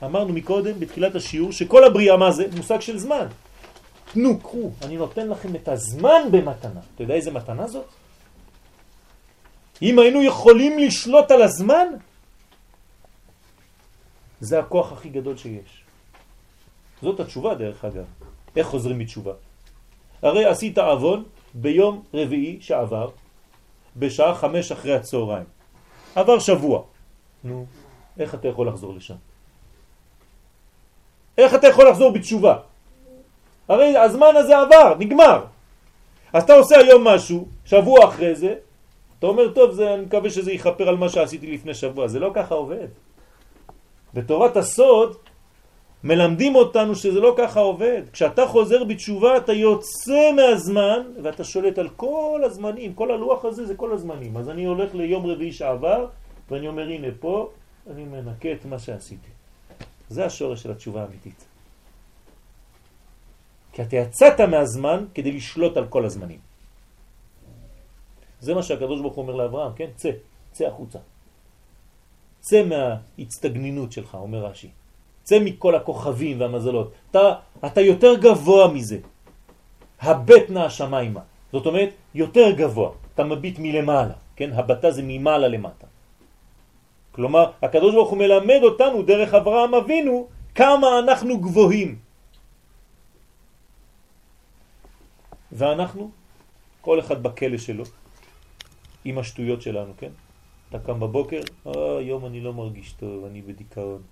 אמרנו 0.04 0.32
מקודם, 0.32 0.80
בתחילת 0.80 1.14
השיעור, 1.14 1.52
שכל 1.52 1.84
הבריאה 1.84 2.16
מה 2.16 2.30
זה? 2.32 2.44
מושג 2.56 2.80
של 2.80 2.98
זמן. 2.98 3.26
תנו, 4.12 4.40
קחו, 4.40 4.70
אני 4.82 4.96
נותן 4.96 5.28
לכם 5.28 5.56
את 5.56 5.68
הזמן 5.68 6.22
במתנה. 6.30 6.80
אתה 6.94 7.02
יודע 7.02 7.14
איזה 7.14 7.30
מתנה 7.30 7.68
זאת? 7.68 7.86
אם 9.82 9.98
היינו 9.98 10.22
יכולים 10.22 10.78
לשלוט 10.78 11.30
על 11.30 11.42
הזמן, 11.42 11.86
זה 14.40 14.58
הכוח 14.58 14.92
הכי 14.92 15.08
גדול 15.08 15.36
שיש. 15.36 15.84
זאת 17.02 17.20
התשובה 17.20 17.54
דרך 17.54 17.84
אגב. 17.84 18.04
איך 18.56 18.66
חוזרים 18.66 18.98
מתשובה? 18.98 19.32
הרי 20.22 20.44
עשית 20.44 20.78
עוון 20.78 21.24
ביום 21.54 22.02
רביעי 22.14 22.58
שעבר, 22.60 23.08
בשעה 23.96 24.34
חמש 24.34 24.72
אחרי 24.72 24.94
הצהריים. 24.94 25.44
עבר 26.14 26.38
שבוע. 26.38 26.82
נו, 27.44 27.66
איך 28.18 28.34
אתה 28.34 28.48
יכול 28.48 28.68
לחזור 28.68 28.94
לשם? 28.94 29.14
איך 31.38 31.54
אתה 31.54 31.68
יכול 31.68 31.88
לחזור 31.88 32.10
בתשובה? 32.12 32.56
הרי 33.68 33.96
הזמן 33.96 34.36
הזה 34.36 34.58
עבר, 34.58 34.94
נגמר. 34.98 35.44
אז 36.32 36.42
אתה 36.42 36.54
עושה 36.54 36.78
היום 36.78 37.08
משהו, 37.08 37.48
שבוע 37.64 38.08
אחרי 38.08 38.34
זה, 38.34 38.54
אתה 39.18 39.26
אומר, 39.26 39.52
טוב, 39.52 39.70
זה, 39.70 39.94
אני 39.94 40.02
מקווה 40.02 40.30
שזה 40.30 40.52
יכפר 40.52 40.88
על 40.88 40.96
מה 40.96 41.08
שעשיתי 41.08 41.54
לפני 41.54 41.74
שבוע. 41.74 42.08
זה 42.08 42.20
לא 42.20 42.30
ככה 42.34 42.54
עובד. 42.54 42.88
בתורת 44.14 44.56
הסוד 44.56 45.16
מלמדים 46.04 46.54
אותנו 46.54 46.94
שזה 46.94 47.20
לא 47.20 47.34
ככה 47.38 47.60
עובד. 47.60 48.02
כשאתה 48.12 48.46
חוזר 48.46 48.84
בתשובה 48.84 49.36
אתה 49.36 49.52
יוצא 49.52 50.32
מהזמן 50.36 51.00
ואתה 51.22 51.44
שולט 51.44 51.78
על 51.78 51.88
כל 51.88 52.40
הזמנים. 52.44 52.94
כל 52.94 53.10
הלוח 53.10 53.44
הזה 53.44 53.66
זה 53.66 53.74
כל 53.74 53.92
הזמנים. 53.92 54.36
אז 54.36 54.48
אני 54.48 54.64
הולך 54.64 54.94
ליום 54.94 55.26
רביעי 55.26 55.52
שעבר 55.52 56.06
ואני 56.50 56.68
אומר, 56.68 56.82
הנה 56.82 57.08
פה 57.20 57.50
אני 57.90 58.04
מנקה 58.04 58.52
את 58.52 58.64
מה 58.64 58.78
שעשיתי. 58.78 59.32
זה 60.08 60.26
השורש 60.26 60.62
של 60.62 60.70
התשובה 60.70 61.02
האמיתית. 61.02 61.44
כי 63.72 63.82
אתה 63.82 63.96
יצאת 63.96 64.40
מהזמן 64.40 65.04
כדי 65.14 65.32
לשלוט 65.32 65.76
על 65.76 65.86
כל 65.88 66.04
הזמנים. 66.04 66.38
זה 68.40 68.54
מה 68.54 68.62
שהקדוש 68.62 69.00
ברוך 69.00 69.14
הוא 69.14 69.22
אומר 69.22 69.34
לאברהם, 69.34 69.72
כן? 69.76 69.90
צא, 69.96 70.10
צא 70.52 70.64
החוצה. 70.66 70.98
צא 72.40 72.60
מההצטגנינות 72.62 73.92
שלך, 73.92 74.14
אומר 74.14 74.46
רש"י. 74.46 74.83
צא 75.24 75.38
מכל 75.40 75.74
הכוכבים 75.74 76.40
והמזלות. 76.40 76.92
אתה, 77.10 77.34
אתה 77.66 77.80
יותר 77.80 78.14
גבוה 78.20 78.68
מזה. 78.68 78.98
הבט 80.00 80.50
נא 80.50 80.58
השמיימה. 80.68 81.20
זאת 81.52 81.66
אומרת, 81.66 81.90
יותר 82.14 82.50
גבוה. 82.50 82.90
אתה 83.14 83.24
מביט 83.24 83.56
מלמעלה, 83.58 84.14
כן? 84.36 84.50
הבטה 84.52 84.90
זה 84.90 85.02
ממעלה 85.04 85.48
למטה. 85.48 85.86
כלומר, 87.14 87.50
הקדוש 87.62 87.94
ברוך 87.94 88.10
הוא 88.10 88.18
מלמד 88.18 88.60
אותנו 88.62 89.02
דרך 89.02 89.34
אברהם 89.34 89.74
אבינו 89.74 90.28
כמה 90.54 90.98
אנחנו 90.98 91.32
גבוהים. 91.40 91.90
ואנחנו, 95.52 96.10
כל 96.80 97.00
אחד 97.00 97.22
בכלא 97.22 97.58
שלו, 97.58 97.84
עם 99.04 99.18
השטויות 99.18 99.62
שלנו, 99.62 99.92
כן? 99.98 100.10
אתה 100.68 100.78
קם 100.78 101.00
בבוקר, 101.00 101.40
אה, 101.66 101.98
היום 101.98 102.26
אני 102.26 102.40
לא 102.40 102.52
מרגיש 102.52 102.92
טוב, 102.92 103.24
אני 103.24 103.42
בדיכאון. 103.42 104.02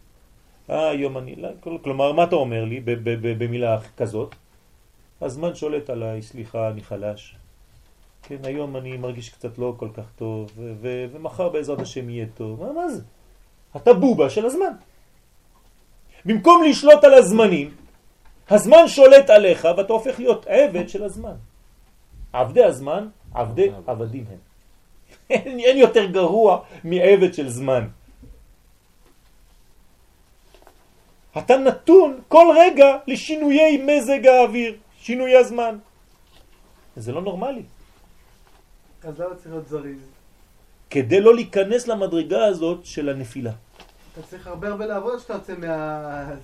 אה, 0.73 0.91
היום 0.91 1.19
אני... 1.19 1.37
לא, 1.37 1.49
כלומר, 1.83 2.13
מה 2.13 2.25
אתה 2.25 2.37
אומר 2.37 2.65
לי 2.65 2.81
במילה 3.39 3.79
כזאת? 3.97 4.35
הזמן 5.21 5.55
שולט 5.55 5.91
עליי, 5.91 6.23
סליחה, 6.23 6.69
אני 6.69 6.81
חלש. 6.81 7.37
כן, 8.23 8.37
היום 8.45 8.77
אני 8.77 8.97
מרגיש 8.97 9.29
קצת 9.29 9.59
לא 9.59 9.75
כל 9.77 9.89
כך 9.95 10.05
טוב, 10.17 10.51
ומחר 11.13 11.49
בעזרת 11.49 11.81
השם 11.81 12.11
יהיה 12.11 12.27
טוב. 12.35 12.61
מה, 12.61 12.73
מה 12.73 12.89
זה? 12.89 13.03
אתה 13.77 13.93
בובה 13.93 14.31
של 14.31 14.47
הזמן. 14.47 14.73
במקום 16.25 16.63
לשלוט 16.65 17.05
על 17.05 17.15
הזמנים, 17.15 17.75
הזמן 18.51 18.89
שולט 18.89 19.31
עליך 19.31 19.69
ואתה 19.77 19.93
הופך 19.93 20.19
להיות 20.19 20.47
עבד 20.47 20.89
של 20.89 21.05
הזמן. 21.05 21.35
עבדי 22.33 22.65
הזמן, 22.65 23.09
עבדי 23.35 23.71
עבדים 23.87 24.25
הם. 24.31 24.39
אין, 25.31 25.59
אין 25.67 25.77
יותר 25.77 26.07
גרוע 26.07 26.59
מעבד 26.85 27.35
של 27.35 27.49
זמן. 27.49 27.89
אתה 31.39 31.57
נתון 31.57 32.21
כל 32.29 32.47
רגע 32.59 32.97
לשינויי 33.07 33.77
מזג 33.77 34.27
האוויר, 34.27 34.75
שינוי 34.99 35.37
הזמן. 35.37 35.79
זה 36.97 37.13
לא 37.13 37.23
נורמלי. 37.23 37.63
אז 39.05 39.21
למה 39.21 39.35
צריך 39.35 39.47
להיות 39.47 39.69
זריז? 39.69 39.99
כדי 40.91 41.21
לא 41.21 41.35
להיכנס 41.35 41.89
למדרגה 41.89 42.45
הזאת 42.45 42.85
של 42.85 43.09
הנפילה. 43.09 43.53
אתה 44.13 44.23
צריך 44.23 44.47
הרבה 44.47 44.69
הרבה 44.69 44.87
לעבוד 44.87 45.19
שאתה 45.19 45.33
יוצא 45.33 45.55
מה... 45.59 46.35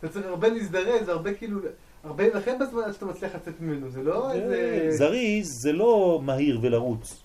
אתה 0.00 0.08
צריך 0.08 0.26
הרבה 0.26 0.48
להזדרז, 0.48 1.08
הרבה 1.08 1.34
כאילו... 1.34 1.60
הרבה 2.04 2.34
לכן 2.34 2.58
בזמן 2.58 2.92
שאתה 2.92 3.04
מצליח 3.04 3.34
לצאת 3.34 3.60
ממנו, 3.60 3.90
זה 3.90 4.02
לא 4.02 4.32
איזה... 4.32 4.86
זריז 4.90 5.62
זה 5.62 5.72
לא 5.72 6.20
מהיר 6.22 6.58
ולרוץ. 6.62 7.22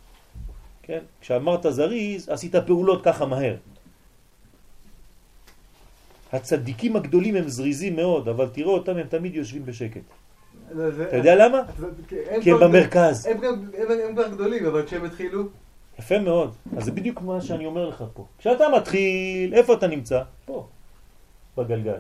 כן? 0.84 1.00
כשאמרת 1.22 1.66
זריז, 1.70 2.30
עשית 2.30 2.56
פעולות 2.56 3.04
ככה 3.04 3.26
מהר. 3.26 3.56
הצדיקים 6.34 6.96
הגדולים 6.96 7.36
הם 7.36 7.48
זריזים 7.48 7.96
מאוד, 7.96 8.28
אבל 8.28 8.48
תראו 8.54 8.74
אותם, 8.74 8.98
הם 8.98 9.08
תמיד 9.08 9.36
יושבים 9.36 9.66
בשקט. 9.66 10.02
אתה 11.08 11.18
יודע 11.18 11.36
למה? 11.36 11.62
כי 12.42 12.52
הם 12.52 12.60
במרכז. 12.60 13.26
הם 13.26 13.38
כבר 14.14 14.28
גדולים, 14.28 14.66
אבל 14.66 14.86
כשהם 14.86 15.06
התחילו... 15.06 15.44
יפה 16.00 16.20
מאוד. 16.20 16.54
אז 16.78 16.84
זה 16.86 16.92
בדיוק 16.92 17.22
מה 17.22 17.42
שאני 17.42 17.66
אומר 17.66 17.90
לך 17.90 18.04
פה. 18.14 18.26
כשאתה 18.40 18.64
מתחיל, 18.76 19.54
איפה 19.54 19.74
אתה 19.74 19.88
נמצא? 19.88 20.22
פה, 20.46 20.68
בגלגל. 21.58 22.00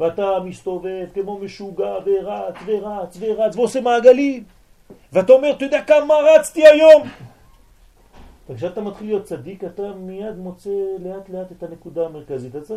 ואתה 0.00 0.30
מסתובב 0.44 1.06
כמו 1.14 1.38
משוגע 1.38 1.92
ורץ 2.06 2.54
ורץ 2.66 3.16
ורץ 3.20 3.56
ועושה 3.56 3.80
מעגלים. 3.80 4.44
ואתה 5.12 5.32
אומר, 5.32 5.50
אתה 5.50 5.64
יודע 5.64 5.82
כמה 5.82 6.14
רצתי 6.14 6.66
היום? 6.66 7.02
וכשאתה 8.48 8.80
מתחיל 8.80 9.06
להיות 9.06 9.24
צדיק, 9.24 9.64
אתה 9.64 9.82
מיד 9.96 10.36
מוצא 10.36 10.70
לאט 10.98 11.28
לאט 11.28 11.52
את 11.52 11.62
הנקודה 11.62 12.06
המרכזית. 12.06 12.56
אתה 12.56 12.74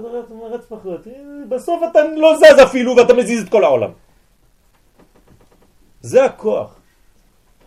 רץ 0.51 0.65
פחות, 0.65 1.07
בסוף 1.49 1.83
אתה 1.91 1.99
לא 2.15 2.35
זז 2.37 2.63
אפילו 2.63 2.95
ואתה 2.95 3.13
מזיז 3.13 3.43
את 3.43 3.49
כל 3.49 3.63
העולם. 3.63 3.91
זה 6.01 6.25
הכוח. 6.25 6.79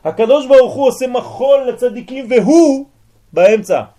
הקדוש 0.04 0.46
ברוך 0.46 0.74
הוא 0.74 0.86
עושה 0.86 1.06
מחול 1.06 1.68
לצדיקים 1.68 2.26
והוא 2.30 2.86
באמצע. 3.32 3.82